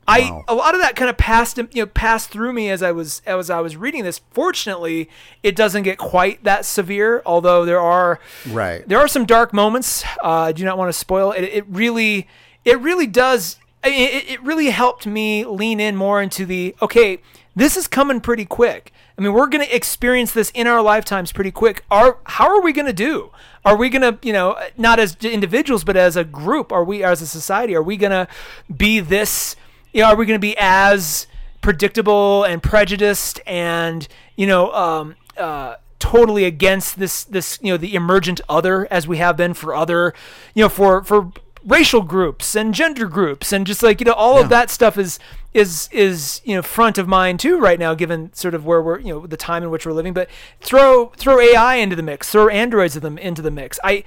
[0.07, 0.45] I Wow.
[0.47, 3.21] a lot of that kind of passed you know passed through me as I was
[3.25, 4.21] as I was reading this.
[4.31, 5.09] Fortunately,
[5.43, 7.21] it doesn't get quite that severe.
[7.25, 8.87] Although there are Right.
[8.87, 10.03] there are some dark moments.
[10.23, 11.43] Uh, I do not want to spoil it.
[11.43, 12.27] It really
[12.63, 13.57] it really does.
[13.83, 17.19] It, it really helped me lean in more into the okay.
[17.55, 18.93] This is coming pretty quick.
[19.17, 21.83] I mean, we're going to experience this in our lifetimes pretty quick.
[21.89, 23.31] Are how are we going to do?
[23.65, 26.71] Are we going to, you know, not as individuals, but as a group?
[26.71, 27.75] Are we as a society?
[27.75, 28.27] Are we going to
[28.75, 29.55] be this?
[29.97, 31.25] You know, are we going to be as
[31.61, 37.95] predictable and prejudiced and you know um, uh, totally against this this you know the
[37.95, 40.13] emergent other as we have been for other
[40.53, 41.31] you know for for
[41.65, 44.41] racial groups and gender groups and just like you know all Yeah.
[44.43, 45.17] of that stuff is
[45.55, 48.99] is is you know front of mind too right now given sort of where we're
[48.99, 50.29] you know the time in which we're living but
[50.61, 54.03] throw throw AI into the mix throw androids of them into the mix I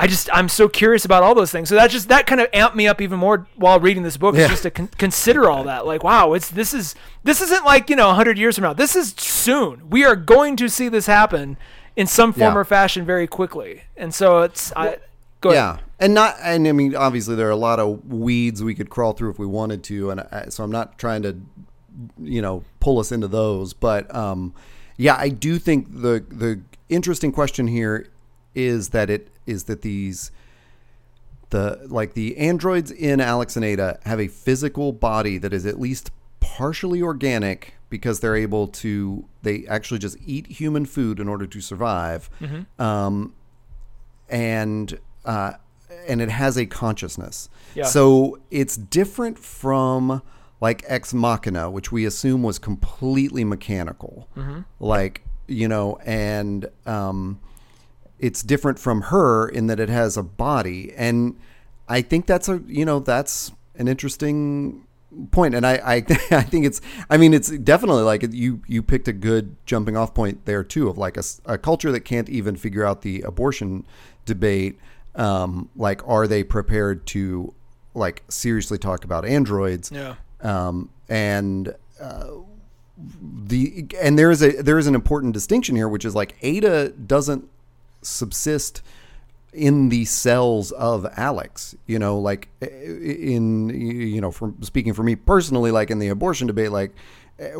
[0.00, 1.68] I just I'm so curious about all those things.
[1.68, 4.36] So that just that kind of amped me up even more while reading this book,
[4.36, 5.86] is just to con- consider all that.
[5.86, 6.94] Like, wow, it's this is
[7.24, 8.72] this isn't like you know 100 years from now.
[8.72, 9.90] This is soon.
[9.90, 11.56] We are going to see this happen
[11.96, 12.60] in some form Yeah.
[12.60, 13.82] or fashion very quickly.
[13.96, 14.98] And so it's I
[15.40, 15.58] go ahead.
[15.58, 18.90] Yeah, and not, and I mean, obviously, there are a lot of weeds we could
[18.90, 21.36] crawl through if we wanted to, and I, so I'm not trying to,
[22.22, 23.72] you know, pull us into those.
[23.74, 24.54] But um,
[24.96, 28.06] yeah, I do think the the interesting question here
[28.58, 30.30] is that it is that these
[31.50, 35.78] the like the androids in Alex and Ada have a physical body that is at
[35.80, 41.46] least partially organic because they're able to they actually just eat human food in order
[41.46, 42.28] to survive.
[42.78, 43.34] Um,
[44.28, 45.52] and uh,
[46.06, 47.48] and it has a consciousness.
[47.74, 47.84] Yeah.
[47.84, 50.20] so it's different from
[50.60, 54.28] like ex machina which we assume was completely mechanical.
[54.80, 57.40] Like you know and um,
[58.18, 60.92] it's different from her in that it has a body.
[60.96, 61.36] And
[61.90, 64.86] i think that's a you know that's an interesting
[65.30, 65.54] point.
[65.54, 65.94] And i i,
[66.30, 70.14] I think it's i mean it's definitely like you you picked a good jumping off
[70.14, 71.16] point there too of like
[71.46, 73.86] a culture that can't even figure out the abortion
[74.26, 74.78] debate
[75.14, 77.54] um like are they prepared to
[77.94, 79.90] like seriously talk about androids?
[79.90, 80.16] Yeah.
[80.42, 81.74] um and
[83.44, 86.90] the and there is a there is an important distinction here, which is like Ada
[86.90, 87.48] doesn't
[88.02, 88.82] subsist
[89.52, 91.74] in the cells of Alex.
[91.86, 95.98] You know, like eh, eh, in you know, from speaking for me personally, like in
[95.98, 96.92] the abortion debate, like
[97.38, 97.52] eh,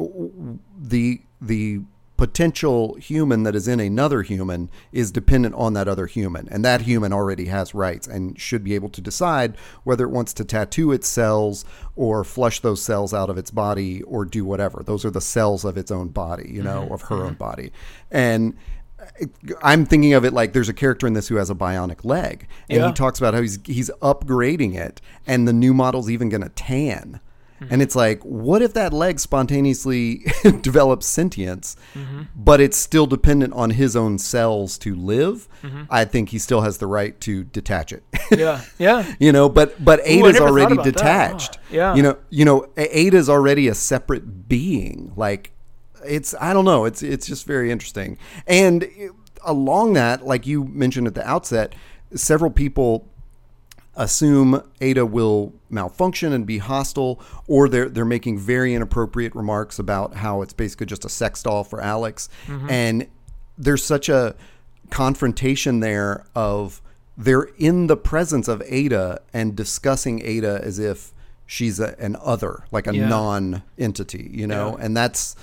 [0.79, 1.81] the the
[2.19, 6.81] potential human that is in another human is dependent on that other human and that
[6.81, 10.91] human already has rights and should be able to decide whether it wants to tattoo
[10.91, 11.65] its cells
[11.95, 14.83] or flush those cells out of its body or do whatever.
[14.85, 16.95] Those are the cells of its own body you know mm-hmm.
[16.95, 17.27] of her mm-hmm.
[17.27, 17.73] own body.
[18.11, 18.57] And
[19.63, 22.47] I'm thinking of it like there's a character in this who has a bionic leg,
[22.69, 22.89] and Yeah.
[22.89, 26.49] he talks about how he's he's upgrading it, and the new model's even going to
[26.51, 27.21] tan.
[27.71, 30.25] And it's like, what if that leg spontaneously
[30.63, 31.75] develops sentience,
[32.37, 35.49] but it's still dependent on his own cells to live?
[35.91, 38.05] I think he still has the right to detach it.
[38.31, 38.61] Yeah.
[38.79, 39.13] Yeah.
[39.19, 41.59] you know, but but Ada's thought already detached.
[41.61, 41.95] Oh, yeah.
[41.97, 45.13] You know, you know, Ada's already a separate being.
[45.17, 45.51] Like
[46.05, 48.19] it's I don't know, it's it's just very interesting.
[48.47, 48.89] And
[49.45, 51.75] along that, like you mentioned at the outset,
[52.15, 53.09] several people
[53.97, 60.15] assume Ada will malfunction and be hostile, or they're they're making very inappropriate remarks about
[60.15, 62.71] how it's basically just a sex doll for Alex, mm-hmm.
[62.71, 63.07] and
[63.57, 64.37] there's such a
[64.91, 66.81] confrontation there of
[67.17, 71.13] they're in the presence of Ada and discussing Ada as if
[71.45, 73.09] she's a, an other, like a Yeah.
[73.09, 75.35] non-entity, you know, and that's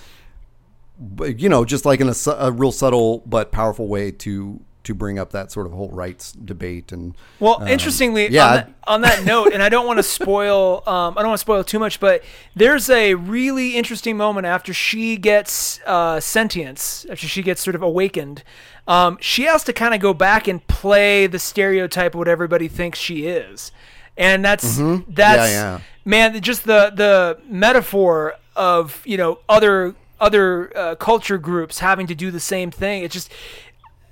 [1.37, 5.19] you know, just like in a, a real subtle but powerful way to to bring
[5.19, 9.01] up that sort of whole rights debate and Well, um, interestingly, yeah, on, that, on
[9.01, 11.79] that note, and I don't want to spoil, um, I don't want to spoil too
[11.79, 12.23] much, but
[12.55, 17.81] there's a really interesting moment after she gets uh, sentience, after she gets sort of
[17.81, 18.43] awakened.
[18.87, 22.67] Um, she has to kind of go back and play the stereotype of what everybody
[22.67, 23.71] thinks she is,
[24.15, 25.11] and that's that's Mm-hmm.
[25.17, 25.79] Yeah, yeah.
[26.05, 32.15] man, just the the metaphor of you know other other uh, culture groups having to
[32.15, 33.03] do the same thing.
[33.03, 33.31] It just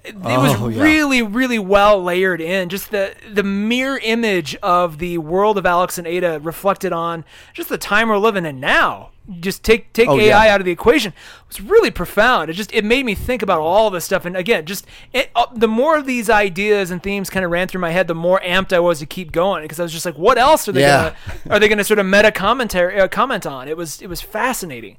[0.04, 0.84] it was Oh, yeah.
[0.84, 5.97] really really well layered in just the the mere image of the world of alex
[5.97, 7.24] and ada reflected on
[7.54, 10.54] just the time we're living in now just take take Oh, ai yeah.
[10.54, 13.62] out of the equation it was really profound it just it made me think about
[13.62, 17.30] all this stuff and again just it, uh, the more of these ideas and themes
[17.30, 19.80] kind of ran through my head the more amped i was to keep going because
[19.80, 21.14] i was just like what else are they Yeah.
[21.45, 24.20] gonna are they gonna sort of meta commentary uh, comment on it was it was
[24.20, 24.97] fascinating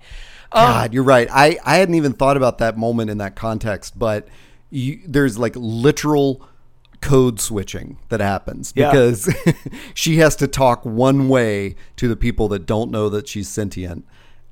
[0.54, 1.28] God, you're right.
[1.30, 4.28] I, I hadn't even thought about that moment in that context, but
[4.70, 6.46] you, there's like literal
[7.00, 8.90] code switching that happens Yeah.
[8.90, 9.28] because
[9.94, 14.06] she has to talk one way to the people that don't know that she's sentient,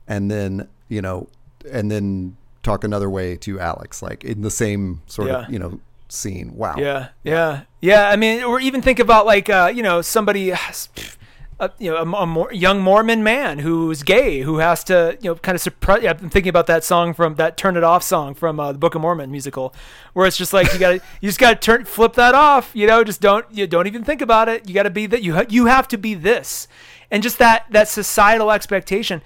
[0.07, 1.28] and then you know,
[1.70, 5.46] and then talk another way to Alex, like in the same sort Yeah.
[5.46, 6.55] of you know scene.
[6.55, 6.74] Wow.
[6.76, 8.11] Yeah, yeah, yeah.
[8.11, 10.53] I mean, or even think about like uh, you know somebody,
[11.62, 15.30] uh, you know, a, a Mor- young Mormon man who's gay who has to you
[15.30, 16.02] know kind of suppress.
[16.02, 18.78] Yeah, I'm thinking about that song from that "Turn It Off" song from uh, the
[18.78, 19.72] Book of Mormon musical,
[20.12, 22.72] where it's just like you got to you just got to turn flip that off.
[22.74, 24.66] You know, just don't you don't even think about it.
[24.66, 26.66] You got to be that you ha- you have to be this,
[27.12, 29.22] and just that that societal expectation.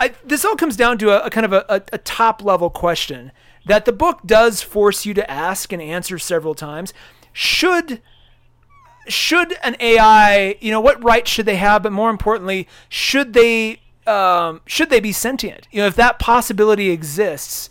[0.00, 2.70] I, this all comes down to a, a kind of a, a, a top level
[2.70, 3.30] question
[3.66, 6.94] that the book does force you to ask and answer several times.
[7.34, 8.00] Should
[9.08, 11.82] should an AI, you know, what rights should they have?
[11.82, 15.68] But more importantly, should they um, should they be sentient?
[15.70, 17.70] You know, if that possibility exists,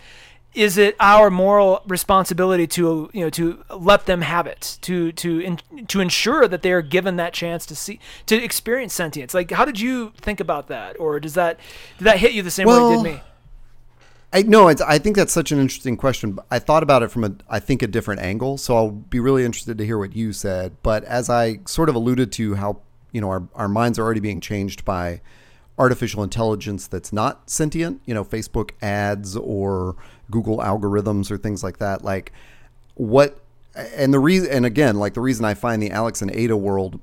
[0.53, 5.39] is it our moral responsibility to you know to let them have it to to
[5.39, 9.34] in, to ensure that they are given that chance to see to experience sentience?
[9.34, 11.59] Like, how did you think about that, or does that
[11.97, 13.21] did that hit you the same way it did me?
[14.34, 16.39] I no, I think that's such an interesting question.
[16.49, 18.57] I thought about it from a, I think, a different angle.
[18.57, 20.75] So I'll be really interested to hear what you said.
[20.81, 22.81] But as I sort of alluded to, how
[23.11, 25.21] you know our our minds are already being changed by
[25.77, 28.01] artificial intelligence that's not sentient.
[28.05, 29.95] You know, Facebook ads or
[30.31, 32.03] Google algorithms or things like that.
[32.03, 32.34] Like
[32.95, 33.39] what?
[33.75, 36.99] And the reason, and again, like the reason I find the Alex and Ada world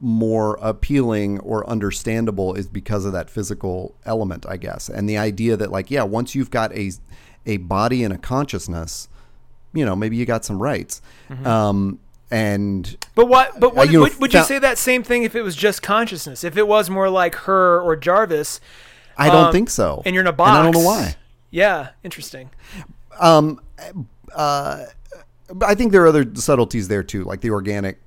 [0.00, 4.88] more appealing or understandable is because of that physical element, I guess.
[4.88, 6.90] And the idea that like, yeah, once you've got a
[7.46, 9.08] a body and a consciousness,
[9.72, 11.00] you know, maybe you got some rights.
[11.44, 12.00] Um,
[12.30, 13.58] and But what?
[13.60, 15.56] But what, Uh, you know, would, would you say that same thing if it was
[15.56, 16.44] just consciousness?
[16.44, 18.60] If it was more like her or Jarvis,
[19.16, 20.02] I don't Um, think so.
[20.04, 21.16] and you're in a And I don't know why.
[21.50, 22.50] Yeah, interesting.
[23.18, 23.60] Um,
[24.34, 24.84] uh,
[25.62, 27.98] I think there are other subtleties there too, like the organic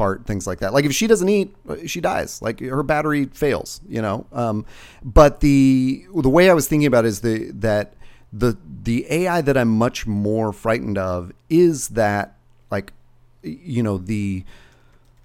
[0.00, 0.72] part, things like that.
[0.72, 2.40] Like if she doesn't eat, she dies.
[2.40, 4.24] Like her battery fails, you know.
[4.32, 4.64] Um,
[5.04, 7.92] but the the way I was thinking about it is the that
[8.32, 12.36] the the AI that I'm much more frightened of is that
[12.70, 12.94] like
[13.42, 14.42] you know the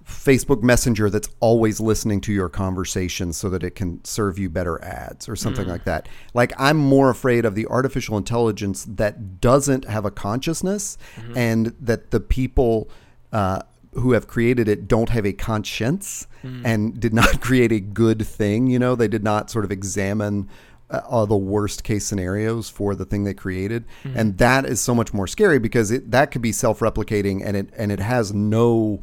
[0.05, 4.83] Facebook Messenger that's always listening to your conversations so that it can serve you better
[4.83, 6.09] ads or something like that.
[6.33, 10.97] Like I'm more afraid of the artificial intelligence that doesn't have a consciousness
[11.33, 12.89] and that the people
[13.31, 13.61] uh,
[13.95, 16.61] who have created it don't have a conscience hmm.
[16.65, 18.67] and did not create a good thing.
[18.67, 20.49] You know, they did not sort of examine
[20.89, 24.13] uh, all the worst case scenarios for the thing they created, hmm.
[24.15, 27.57] and that is so much more scary because it that could be self replicating and
[27.57, 29.01] it and it has no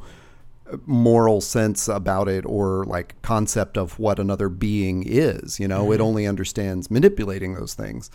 [0.70, 5.58] uh, moral sense about it or like concept of what another being is.
[5.58, 6.04] You know, it hmm.
[6.04, 8.10] only understands manipulating those things.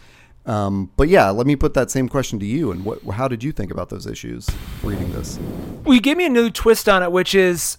[0.47, 2.71] Um, but yeah, let me put that same question to you.
[2.71, 4.49] And what, how did you think about those issues
[4.81, 5.37] reading this?
[5.83, 7.77] Well, you gave me a new twist on it, which is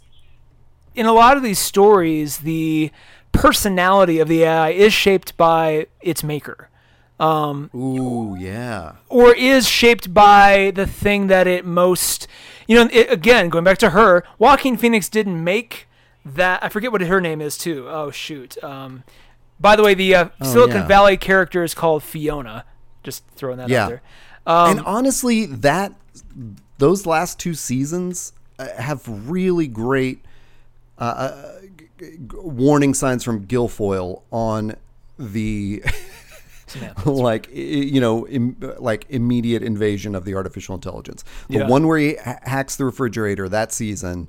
[0.95, 2.91] in a lot of these stories, the
[3.33, 6.69] personality of the AI is shaped by its maker.
[7.21, 8.93] Um, Ooh, yeah.
[9.09, 12.29] or is shaped by the thing that it most
[12.69, 15.89] you know it, again going back to her Joaquin Phoenix didn't make
[16.25, 19.03] that I forget what her name is too oh shoot um,
[19.61, 20.87] by the way the uh, Silicon yeah.
[20.87, 22.65] Valley character is called Fiona
[23.03, 23.85] just throwing that Yeah.
[23.85, 24.03] out there
[24.47, 25.93] um, and honestly, that
[26.79, 30.25] those last two seasons uh, have really great
[30.97, 34.75] uh, g- g- warning signs from Gilfoyle on
[35.19, 35.83] the
[37.05, 41.25] like you know Im, like immediate invasion of the artificial intelligence.
[41.49, 41.67] The Yeah.
[41.69, 44.29] one where he ha- hacks the refrigerator that season.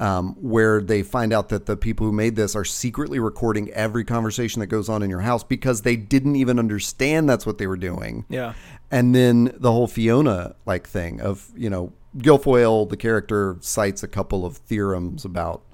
[0.00, 4.02] Um, where they find out that the people who made this are secretly recording every
[4.02, 7.66] conversation that goes on in your house because they didn't even understand that's what they
[7.66, 8.24] were doing.
[8.30, 8.54] Yeah.
[8.90, 14.08] And then the whole Fiona like thing of, you know, Gilfoyle, the character, cites a
[14.08, 15.64] couple of theorems about,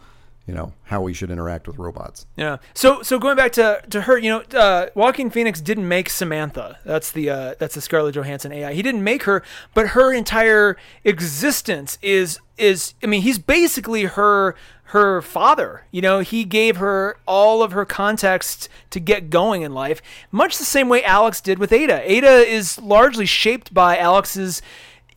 [0.47, 2.27] you know, how we should interact with robots.
[2.37, 2.59] Yeah.
[2.73, 6.79] So so going back to to her, you know, uh, Joaquin Phoenix didn't make Samantha.
[6.85, 8.73] That's the uh, that's the Scarlett Johansson AI.
[8.73, 9.43] He didn't make her,
[9.75, 14.55] but her entire existence is is I mean, he's basically her
[14.91, 15.83] her father.
[15.91, 20.59] You know, he gave her all of her context to get going in life, much
[20.59, 22.09] the same way Alex did with Ada.
[22.11, 24.63] Ada is largely shaped by Alex's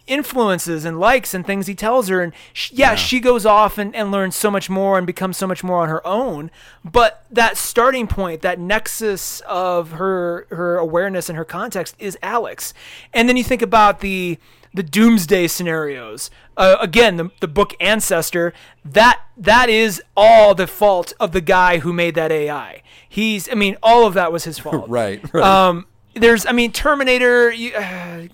[0.09, 2.21] influences and likes and things he tells her.
[2.21, 5.47] And sh yeah, she goes off and, and learns so much more and becomes so
[5.47, 6.51] much more on her own.
[6.83, 12.73] But that starting point that nexus of her her awareness and her context is alex.
[13.13, 14.37] And then you think about the
[14.73, 16.29] the doomsday scenarios.
[16.57, 18.53] Uh, again the, the book ancestor
[18.83, 23.55] that that is all the fault of the guy who made that ai he's i
[23.55, 24.89] mean all of that was his fault.
[24.89, 25.41] Right, right.
[25.41, 28.27] um there's i mean terminator you, uh,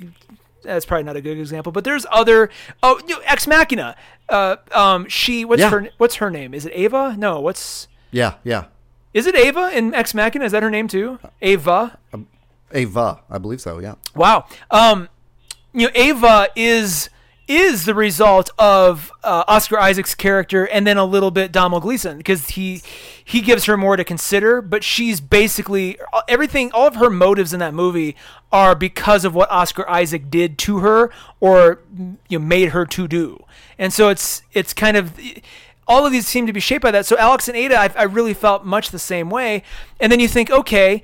[0.65, 2.49] that's probably not a good example, but there's other.
[2.83, 3.95] Oh, you know, Ex Machina.
[4.27, 5.45] Uh, um, she.
[5.45, 5.69] What's Yeah.
[5.69, 5.89] her?
[5.97, 6.53] What's her name?
[6.53, 7.15] Is it Ava?
[7.17, 7.39] No.
[7.39, 7.87] What's?
[8.11, 8.65] Yeah, yeah.
[9.13, 10.45] Is it Ava in Ex Machina?
[10.45, 11.19] Is that her name too?
[11.41, 11.97] Ava.
[12.71, 13.95] Ava, I believe so, yeah.
[14.15, 14.45] Wow.
[14.71, 15.07] Um,
[15.73, 17.09] you know, Ava is
[17.47, 22.17] is the result of uh, Oscar Isaac's character and then a little bit Donald Gleeson
[22.17, 22.81] because he
[23.23, 26.71] he gives her more to consider, but she's basically everything.
[26.71, 28.15] All of her motives in that movie
[28.51, 31.81] are because of what Oscar Isaac did to her or
[32.27, 33.43] you know, made her to do,
[33.77, 35.19] and so it's it's kind of.
[35.87, 37.05] All of these seem to be shaped by that.
[37.05, 39.61] So Alex and Ada, I, I really felt much the same way.
[39.99, 41.03] And then you think, okay,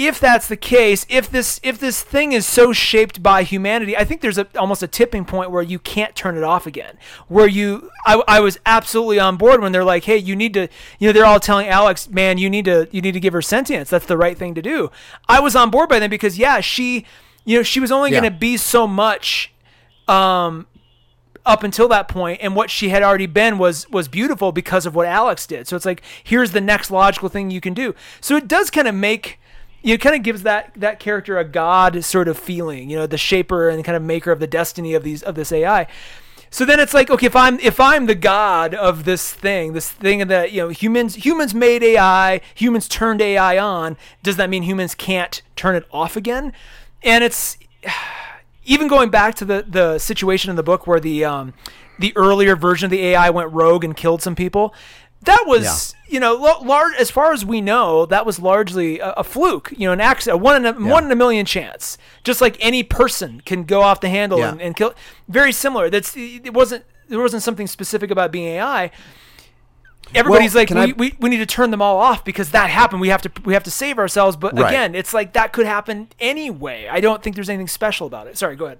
[0.00, 4.04] if that's the case, if this if this thing is so shaped by humanity, I
[4.04, 6.96] think there's a, almost a tipping point where you can't turn it off again.
[7.28, 10.68] Where you, I, I was absolutely on board when they're like, hey, you need to,
[10.98, 13.42] you know, they're all telling Alex, man, you need to you need to give her
[13.42, 13.90] sentience.
[13.90, 14.90] That's the right thing to do.
[15.28, 17.04] I was on board by then because yeah, she,
[17.44, 18.20] you know, she was only Yeah.
[18.20, 19.52] going to be so much.
[20.08, 20.66] Um,
[21.46, 24.94] up until that point and what she had already been was was beautiful because of
[24.94, 25.66] what Alex did.
[25.66, 27.94] So it's like here's the next logical thing you can do.
[28.20, 29.39] So it does kind of make
[29.82, 32.96] you know, it kind of gives that that character a god sort of feeling, you
[32.96, 35.86] know, the shaper and kind of maker of the destiny of these of this AI.
[36.52, 39.88] So then it's like, okay, if I'm if I'm the god of this thing, this
[39.88, 44.64] thing that you know humans humans made AI, humans turned AI on, does that mean
[44.64, 46.52] humans can't turn it off again?
[47.02, 47.56] And it's
[48.64, 51.54] even going back to the the situation in the book where the um,
[52.00, 54.74] the earlier version of the AI went rogue and killed some people,
[55.22, 59.24] that was you know large as far as we know that was largely a, a
[59.24, 62.56] fluke, you know, an accident, one in a one in a million chance, just like
[62.60, 64.50] any person can go off the handle Yeah.
[64.52, 64.94] and, and kill.
[65.28, 65.90] Very similar.
[65.90, 68.90] That's it wasn't there wasn't something specific about being AI.
[70.12, 72.68] Everybody's Well, like, we, I- we, we need to turn them all off because that
[72.70, 73.00] happened.
[73.00, 74.36] We have to we have to save ourselves.
[74.36, 74.68] But Right.
[74.68, 76.88] again, it's like that could happen anyway.
[76.90, 78.36] I don't think there's anything special about it.
[78.36, 78.78] Sorry, go ahead.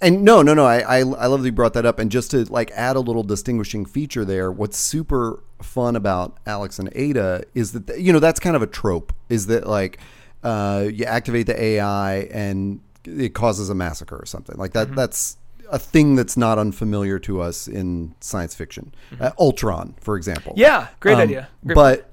[0.00, 0.66] And no, no, no.
[0.66, 1.98] I, I, I love that you brought that up.
[1.98, 6.78] And just to like add a little distinguishing feature there, what's super fun about Alex
[6.78, 9.12] and Ada is that you know that's kind of a trope.
[9.30, 9.98] Is that like
[10.44, 14.94] uh, you activate the AI and it causes a massacre or something like that?
[14.94, 15.38] That's
[15.70, 18.94] a thing that's not unfamiliar to us in science fiction.
[19.18, 20.52] Uh, Ultron, for example.
[20.56, 21.48] Yeah, great Um, idea.
[21.64, 22.10] Great but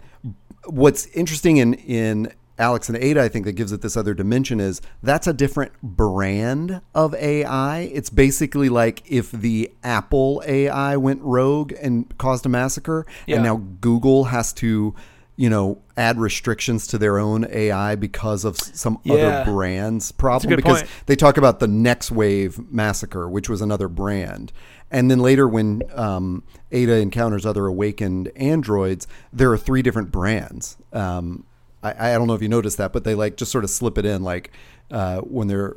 [0.66, 4.60] what's interesting in in Alex and Ada, I think that gives it this other dimension
[4.60, 7.80] is that's a different brand of AI.
[7.94, 13.36] It's basically like if the Apple AI went rogue and caused a massacre, Yeah.
[13.38, 14.94] and now Google has to,
[15.36, 19.16] you know, add restrictions to their own AI because of some Yeah.
[19.16, 20.56] other brand's problem.
[20.56, 20.92] because point.
[21.08, 24.52] they talk about the Next Wave massacre, which was another brand.
[24.92, 30.78] And then later, when um, Ada encounters other awakened androids, there are three different brands.
[30.94, 31.46] Um,
[31.84, 33.98] I, I don't know if you noticed that, but they like just sort of slip
[33.98, 34.52] it in, like
[34.92, 35.76] uh, when they're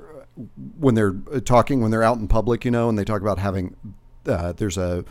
[0.79, 1.13] when they're
[1.45, 3.75] talking when they're out in public, you know, and they talk about having
[4.27, 5.05] uh, there's a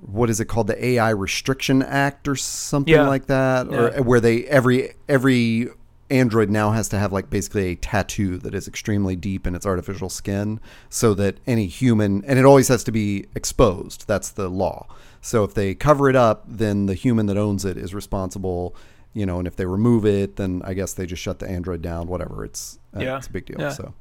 [0.00, 3.08] what is it called the AI Restriction Act or something Yeah.
[3.08, 3.78] like that, Yeah.
[3.98, 5.68] or where they every every
[6.10, 9.66] Android now has to have like basically a tattoo that is extremely deep in its
[9.66, 10.58] artificial skin,
[10.88, 14.06] so that any human and it always has to be exposed.
[14.06, 14.86] That's the law.
[15.20, 18.74] So if they cover it up, then the human that owns it is responsible.
[19.14, 21.82] You know, and if they remove it, then I guess they just shut the Android
[21.82, 22.06] down.
[22.08, 23.16] Whatever, it's uh, Yeah.
[23.18, 23.56] it's a big deal.
[23.60, 23.70] Yeah.
[23.70, 23.94] So,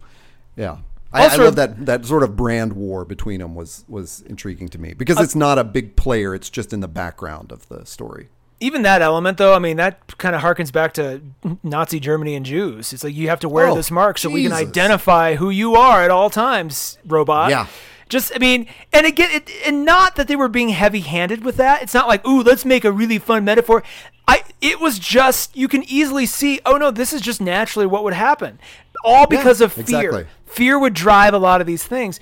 [0.55, 0.77] yeah.
[1.13, 4.77] I, I love that that sort of brand war between them was was intriguing to
[4.77, 8.27] me because it's not a big player; it's just in the background of the story.
[8.59, 11.21] even that element though i mean that kind of harkens back to
[11.63, 14.41] nazi germany and jews it's like you have to wear Oh, this mark so we
[14.43, 17.67] can identify who you are at all times robot Yeah.
[18.09, 21.83] just i mean and again it, and not that they were being heavy-handed with that
[21.83, 23.81] it's not like ooh let's make a really fun metaphor
[24.27, 28.03] i it was just you can easily see oh no this is just naturally what
[28.03, 28.59] would happen
[29.03, 30.25] all because of fear exactly.
[30.45, 32.19] fear would drive a lot of these things.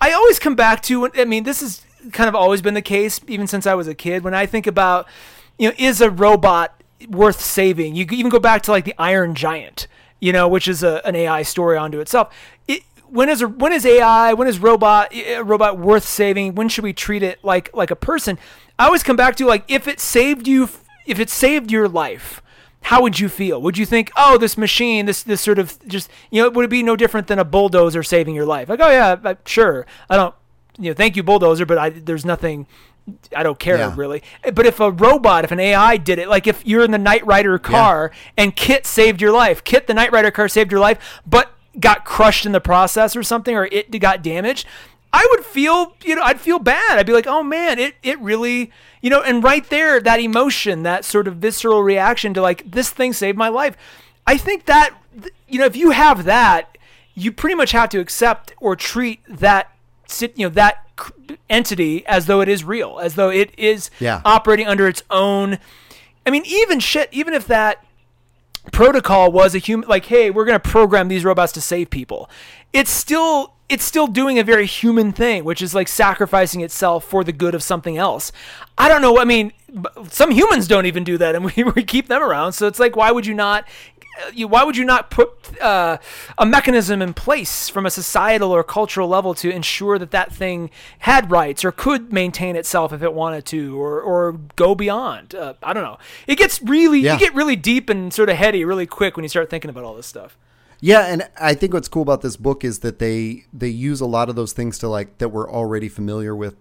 [0.00, 3.20] I always come back to, I mean, this has kind of always been the case,
[3.28, 4.24] even since I was a kid.
[4.24, 5.06] When I think about,
[5.58, 7.94] you know, is a robot worth saving?
[7.94, 9.86] You even go back to like the Iron Giant,
[10.20, 12.34] you know, which is a, an AI story onto itself.
[12.66, 14.32] It, when is a, when is AI?
[14.32, 16.54] When is robot robot worth saving?
[16.54, 18.38] When should we treat it like like a person?
[18.78, 20.68] I always come back to like if it saved you,
[21.06, 22.40] if it saved your life
[22.86, 23.62] how would you feel?
[23.62, 26.68] Would you think, oh, this machine, this this sort of just, you know, would it
[26.68, 28.68] be no different than a bulldozer saving your life?
[28.68, 29.86] Like, oh yeah, I- sure.
[30.10, 30.34] I don't,
[30.80, 32.66] you know, thank you bulldozer, but I there's nothing.
[33.36, 33.94] I don't care Yeah.
[33.96, 34.24] really.
[34.52, 37.24] But if a robot, if an AI did it, like if you're in the Knight
[37.24, 41.20] Rider car and KITT saved your life, KITT the Knight Rider car saved your life,
[41.24, 44.66] but got crushed in the process or something, or it got damaged,
[45.12, 46.98] I would feel, you know, I'd feel bad.
[46.98, 48.72] I'd be like, oh man, it it really,
[49.02, 52.88] you know, and right there, that emotion, that sort of visceral reaction to like this
[52.88, 53.76] thing saved my life.
[54.26, 54.94] I think that,
[55.48, 56.78] you know, if you have that,
[57.14, 59.70] you pretty much have to accept or treat that,
[60.06, 60.86] sit, you know, that
[61.50, 64.22] entity as though it is real, as though it is Yeah.
[64.24, 65.58] operating under its own.
[66.24, 67.84] I mean, even shit, even if that
[68.70, 72.30] protocol was a human like hey we're going to program these robots to save people.
[72.72, 77.24] It's still it's still doing a very human thing which is like sacrificing itself for
[77.24, 78.30] the good of something else.
[78.78, 79.52] I don't know i mean
[80.08, 82.96] some humans don't even do that and we, we keep them around so it's like
[82.96, 83.66] why would you not
[84.32, 85.98] you, why would you not put uh,
[86.38, 90.70] a mechanism in place from a societal or cultural level to ensure that that thing
[91.00, 95.34] had rights or could maintain itself if it wanted to or, or go beyond?
[95.34, 95.98] Uh, I don't know.
[96.26, 97.14] It gets really Yeah.
[97.14, 99.84] you get really deep and sort of heady really quick when you start thinking about
[99.84, 100.36] all this stuff.
[100.84, 104.06] Yeah, and I think what's cool about this book is that they they use a
[104.06, 106.56] lot of those things to like that we're already familiar with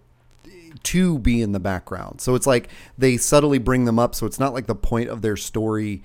[0.83, 2.21] to be in the background.
[2.21, 5.21] So it's like they subtly bring them up so it's not like the point of
[5.21, 6.01] their story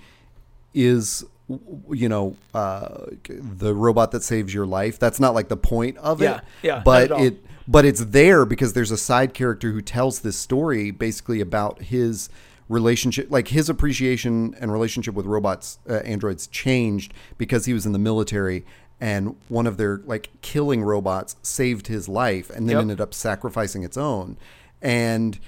[0.74, 4.98] is you know uh, the robot that saves your life.
[4.98, 6.42] That's not like the point of Yeah, it.
[6.62, 10.90] yeah, but it but it's there because there's a side character who tells this story
[10.90, 12.28] basically about his
[12.68, 17.92] relationship like his appreciation and relationship with robots uh, androids changed because he was in
[17.92, 18.64] the military
[19.00, 22.80] and one of their like killing robots saved his life and then Yep.
[22.80, 24.36] ended up sacrificing its own
[24.82, 25.38] and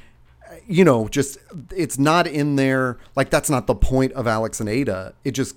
[0.68, 1.38] you know just
[1.74, 5.56] it's not in there like that's not the point of alex and ada it just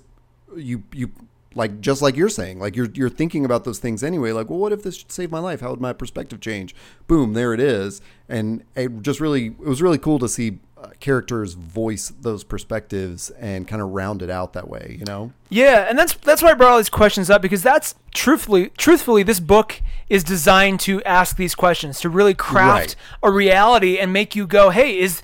[0.56, 1.10] you you
[1.54, 4.58] like just like you're saying like you're you're thinking about those things anyway like well
[4.58, 6.74] what if this saved my life how would my perspective change
[7.06, 10.88] boom there it is and it just really it was really cool to see uh,
[10.98, 15.86] characters voice those perspectives and kind of round it out that way you know Yeah,
[15.88, 19.38] and that's that's why I brought all these questions up because that's truthfully truthfully this
[19.38, 22.96] book is designed to ask these questions to really craft Right.
[23.22, 25.22] a reality and make you go, "Hey, is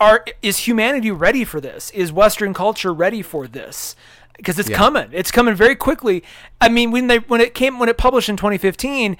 [0.00, 1.90] are is humanity ready for this?
[1.90, 3.96] Is western culture ready for this?"
[4.36, 4.76] Because it's Yeah.
[4.76, 5.08] coming.
[5.12, 6.22] It's coming very quickly.
[6.60, 9.16] I mean, when they when it came when it published in 2015,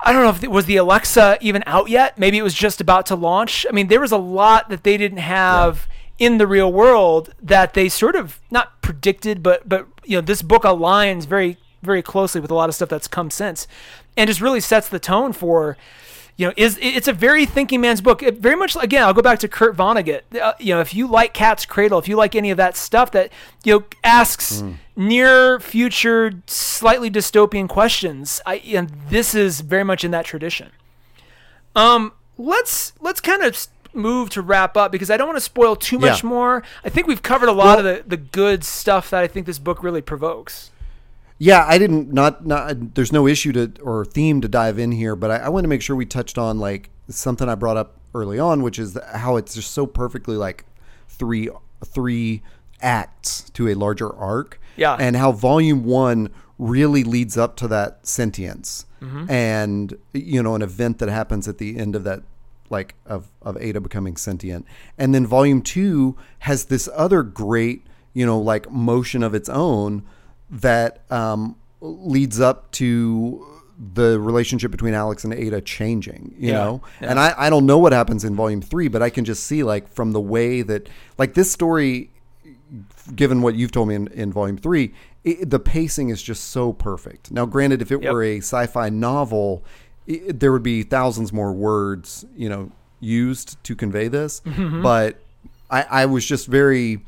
[0.00, 2.18] I don't know if it was the Alexa even out yet.
[2.18, 3.64] Maybe it was just about to launch.
[3.68, 5.86] I mean, there was a lot that they didn't have
[6.18, 10.42] in the real world that they sort of not predicted, but but you know, this
[10.42, 13.66] book aligns very very closely with a lot of stuff that's come since,
[14.16, 15.76] and just really sets the tone for.
[16.36, 18.22] You know, is it's a very thinking man's book.
[18.22, 20.22] It very much again, I'll go back to Kurt Vonnegut.
[20.40, 23.10] Uh, you know, if you like Cat's Cradle, if you like any of that stuff
[23.12, 23.30] that
[23.64, 24.64] you know asks
[24.96, 30.70] near future, slightly dystopian questions, I and this is very much in that tradition.
[31.76, 35.76] Um, let's let's kind of move to wrap up because I don't want to spoil
[35.76, 36.28] too much Yeah.
[36.30, 36.62] more.
[36.84, 39.58] I think we've covered a lot of the the good stuff that I think this
[39.58, 40.70] book really provokes.
[41.42, 42.94] Yeah, I didn't not not.
[42.94, 45.68] There's no issue to or theme to dive in here, but I, I want to
[45.68, 49.36] make sure we touched on like something I brought up early on, which is how
[49.36, 50.64] it's just so perfectly like
[51.08, 51.48] three
[51.84, 52.42] three
[52.80, 54.60] acts to a larger arc.
[54.76, 54.96] Yeah.
[54.98, 59.28] and how volume one really leads up to that sentience Mm-hmm.
[59.28, 62.22] and you know an event that happens at the end of that
[62.70, 64.64] like of of Ada becoming sentient.
[64.96, 66.16] And then volume 2
[66.46, 67.82] has this other great,
[68.14, 70.04] you know, like motion of its own
[70.52, 73.44] that um leads up to
[73.94, 76.82] the relationship between Alex and Ada changing, you Yeah, know?
[77.00, 77.10] yeah.
[77.10, 79.64] And I, I don't know what happens in volume three, but I can just see
[79.64, 80.88] like from the way that
[81.18, 82.10] like this story
[83.16, 84.94] given what you've told me in, in volume three,
[85.24, 87.30] it, the pacing is just so perfect.
[87.32, 88.12] Now, granted, if it Yep.
[88.12, 89.64] were a sci-fi novel,
[90.06, 94.40] it, there would be thousands more words, you know, used to convey this.
[94.46, 94.82] Mm-hmm.
[94.82, 95.20] But
[95.70, 97.04] I, I was just very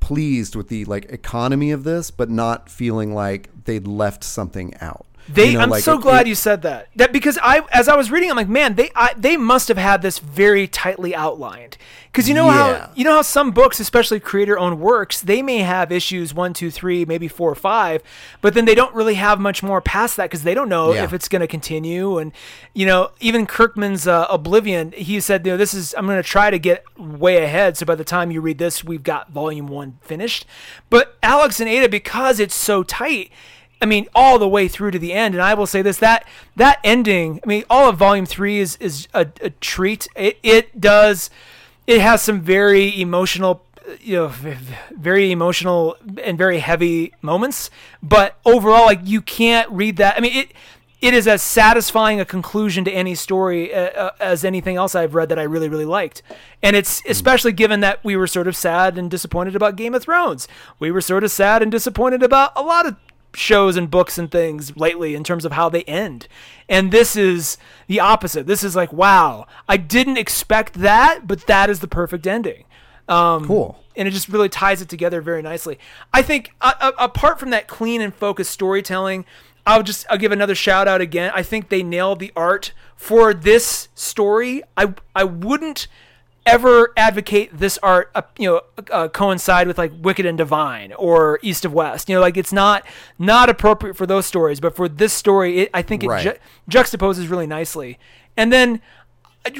[0.00, 5.06] pleased with the like economy of this, but not feeling like they'd left something out.
[5.28, 6.88] They, You know, I'm like, so it- glad it- you said that.
[6.96, 9.76] That because I, as I was reading, I'm like, man, they, I, they must have
[9.76, 11.76] had this very tightly outlined.
[12.10, 12.52] Because you know Yeah.
[12.86, 16.70] how, you know how some books, especially creator-owned works, they may have issues one, two,
[16.70, 18.02] three, maybe four or five,
[18.40, 21.04] but then they don't really have much more past that because they don't know Yeah.
[21.04, 22.16] if it's going to continue.
[22.18, 22.32] And
[22.72, 26.28] you know, even Kirkman's uh, Oblivion, he said, you know, this is I'm going to
[26.28, 27.76] try to get way ahead.
[27.76, 30.46] So by the time you read this, we've got volume one finished.
[30.88, 33.30] But Alex and Ada, because it's so tight.
[33.80, 35.34] I mean, all the way through to the end.
[35.34, 36.26] And I will say this: that
[36.56, 37.40] that ending.
[37.44, 40.08] I mean, all of Volume Three is is a, a treat.
[40.16, 41.30] It it does.
[41.86, 43.64] It has some very emotional,
[44.00, 44.32] you know,
[44.90, 47.70] very emotional and very heavy moments.
[48.02, 50.16] But overall, like you can't read that.
[50.16, 50.52] I mean, it
[51.00, 55.14] it is as satisfying a conclusion to any story uh, uh, as anything else I've
[55.14, 56.22] read that I really really liked.
[56.62, 60.02] And it's especially given that we were sort of sad and disappointed about Game of
[60.02, 60.48] Thrones.
[60.80, 62.96] We were sort of sad and disappointed about a lot of
[63.34, 66.26] shows and books and things lately in terms of how they end.
[66.68, 68.46] And this is the opposite.
[68.46, 72.64] This is like, wow, I didn't expect that, but that is the perfect ending.
[73.08, 73.78] Um, Cool.
[73.96, 75.78] And it just really ties it together very nicely.
[76.12, 79.24] I think, uh, uh, apart from that clean and focused storytelling,
[79.66, 81.30] I'll just I'll give another shout out again.
[81.34, 84.62] I think they nailed the art for this story.
[84.76, 85.88] I I wouldn't
[86.48, 91.38] ever advocate this art, uh, you know, uh, coincide with like Wicked and Divine or
[91.42, 92.08] East of West.
[92.08, 92.84] You know, like it's not
[93.18, 96.22] not appropriate for those stories, but for this story, it, I think it Right.
[96.24, 97.98] ju- juxtaposes really nicely.
[98.36, 98.80] And then,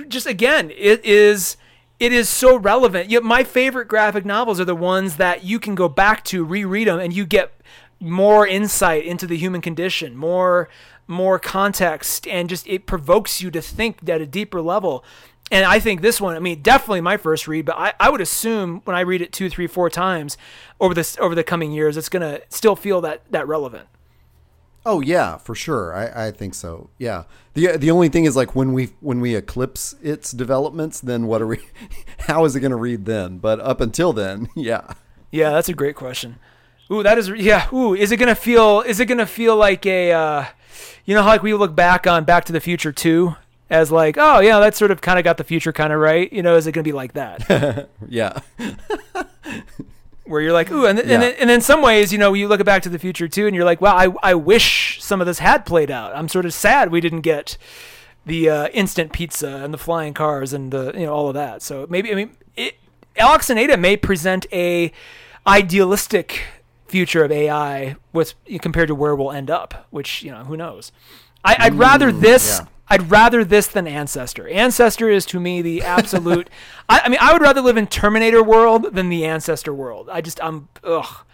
[0.08, 1.56] just again, it is
[2.00, 3.10] it is so relevant.
[3.10, 6.88] You my favorite graphic novels are the ones that you can go back to, reread
[6.88, 7.52] them, and you get
[8.00, 10.68] more insight into the human condition, more
[11.10, 15.02] more context, and just it provokes you to think at a deeper level.
[15.50, 18.20] And I think this one, I mean, definitely my first read, but I, I would
[18.20, 20.36] assume when I read it two, three, four times
[20.78, 23.88] over this over the coming years, it's gonna still feel that that relevant.
[24.84, 25.94] Oh yeah, for sure.
[25.94, 26.90] I, I think so.
[26.98, 27.24] Yeah.
[27.54, 31.42] the The only thing is like when we when we eclipse its developments, then what
[31.42, 31.60] are we?
[32.20, 33.38] How is it going to read then?
[33.38, 34.94] But up until then, yeah.
[35.30, 36.38] Yeah, that's a great question.
[36.90, 37.68] Ooh, that is yeah.
[37.72, 38.80] Ooh, is it gonna feel?
[38.80, 40.12] Is it gonna feel like a?
[40.12, 40.44] Uh,
[41.04, 43.36] you know how like we look back on Back to the Future two
[43.70, 46.32] as like, oh yeah, that sort of kind of got the future kind of right.
[46.32, 47.88] You know, is it gonna be like that?
[48.08, 48.40] Yeah.
[50.24, 51.18] where you're like, ooh, and, and, Yeah.
[51.20, 53.46] then, and in some ways, you know, you look at Back to the Future too,
[53.46, 56.14] and you're like, wow, I, I wish some of this had played out.
[56.14, 57.56] I'm sort of sad we didn't get
[58.26, 61.62] the uh, instant pizza and the flying cars and the you know all of that.
[61.62, 62.74] So maybe I mean, it,
[63.16, 64.92] Alex and Ada may present a
[65.46, 66.42] idealistic
[66.88, 70.92] future of AI with compared to where we'll end up, which you know who knows.
[71.42, 72.58] I, I'd rather this.
[72.60, 72.66] yeah.
[72.90, 74.48] I'd rather this than Ancestor.
[74.48, 76.48] Ancestor is to me the absolute.
[76.88, 80.08] I, I mean, I would rather live in Terminator world than the Ancestor world.
[80.10, 81.24] I just, I'm, ugh.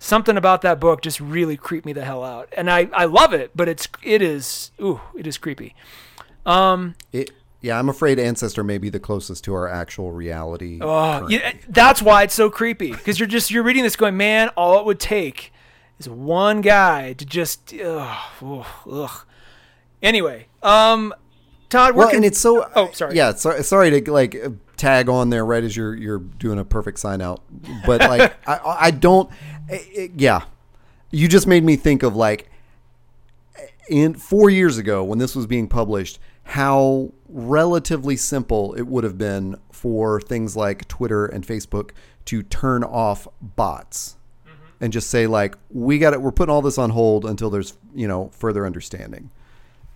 [0.00, 3.32] Something about that book just really creeped me the hell out, and I, I love
[3.32, 5.74] it, but it's, it is, ooh, it is creepy.
[6.44, 7.30] Um, it,
[7.64, 10.78] yeah, I'm afraid Ancestor may be the closest to our actual reality.
[10.82, 14.50] Oh, yeah, that's why it's so creepy because you're just you're reading this going, man,
[14.50, 15.50] all it would take
[15.98, 19.24] is one guy to just, ugh, ugh, ugh.
[20.02, 21.14] Anyway, um,
[21.68, 22.70] Todd, well, we're and it's so.
[22.74, 23.16] Oh, sorry.
[23.16, 24.36] Yeah, so, sorry to like
[24.76, 27.42] tag on there right as you're you're doing a perfect sign out,
[27.86, 29.30] but like I I don't.
[29.68, 30.44] it- it- yeah,
[31.10, 32.50] you just made me think of like
[33.88, 39.18] in four years ago when this was being published, how relatively simple it would have
[39.18, 41.90] been for things like Twitter and Facebook
[42.26, 44.84] to turn off bots mm-hmm.
[44.84, 47.76] and just say like we got it we're putting all this on hold until there's
[47.94, 49.30] you know further understanding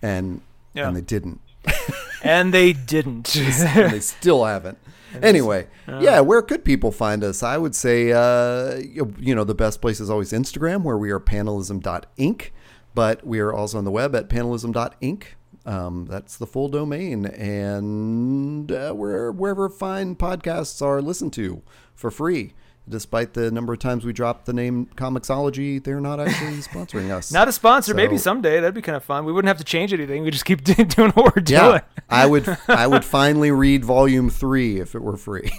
[0.01, 0.41] and
[0.73, 0.87] Yeah.
[0.87, 1.41] and they didn't
[2.23, 3.35] and they didn't.
[3.35, 4.77] and they still haven't.
[5.23, 7.41] Anyway, yeah, where could people find us?
[7.41, 11.09] I would say, uh, you you know, the best place is always Instagram, where we
[11.09, 12.49] are panelism.inc,
[12.93, 15.23] but we are also on the web at panelism.inc.
[15.65, 21.63] Um, that's the full domain, and uh, where, wherever fine podcasts are listened to
[21.95, 22.53] for free.
[22.89, 27.31] Despite the number of times we dropped the name Comixology, they're not actually sponsoring us.
[27.31, 27.93] Not a sponsor.
[27.93, 29.25] Maybe someday that'd be kind of fun.
[29.25, 30.23] We wouldn't have to change anything.
[30.23, 31.81] We just keep doing what we're Yeah, doing.
[32.09, 32.57] I would.
[32.67, 35.51] I would finally read volume three if it were free.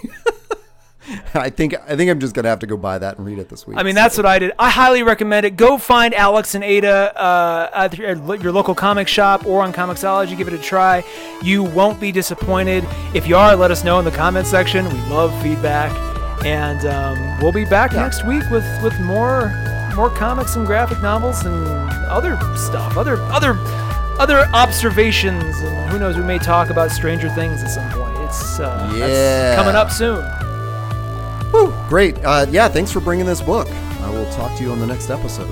[1.33, 1.73] I think.
[1.87, 3.77] I think I'm just gonna have to go buy that and read it this week.
[3.77, 4.51] I mean, that's what I did.
[4.59, 5.57] I highly recommend it.
[5.57, 10.37] Go find Alex and Ada uh, at your your local comic shop or on Comixology.
[10.37, 11.03] Give it a try.
[11.41, 12.85] You won't be disappointed.
[13.15, 14.85] If you are, let us know in the comment section.
[14.85, 16.10] We love feedback.
[16.45, 18.01] And um, we'll be back Yeah.
[18.03, 19.51] next week with with more
[19.95, 21.67] more comics and graphic novels and
[22.09, 23.55] other stuff, other other
[24.19, 28.17] other observations, and who knows, we may talk about Stranger Things at some point.
[28.19, 29.55] It's uh, Yeah.
[29.55, 30.23] coming up soon.
[31.51, 32.23] Woo, great.
[32.23, 33.67] Uh, yeah, thanks for bringing this book.
[34.01, 35.49] I will talk to you on the next episode.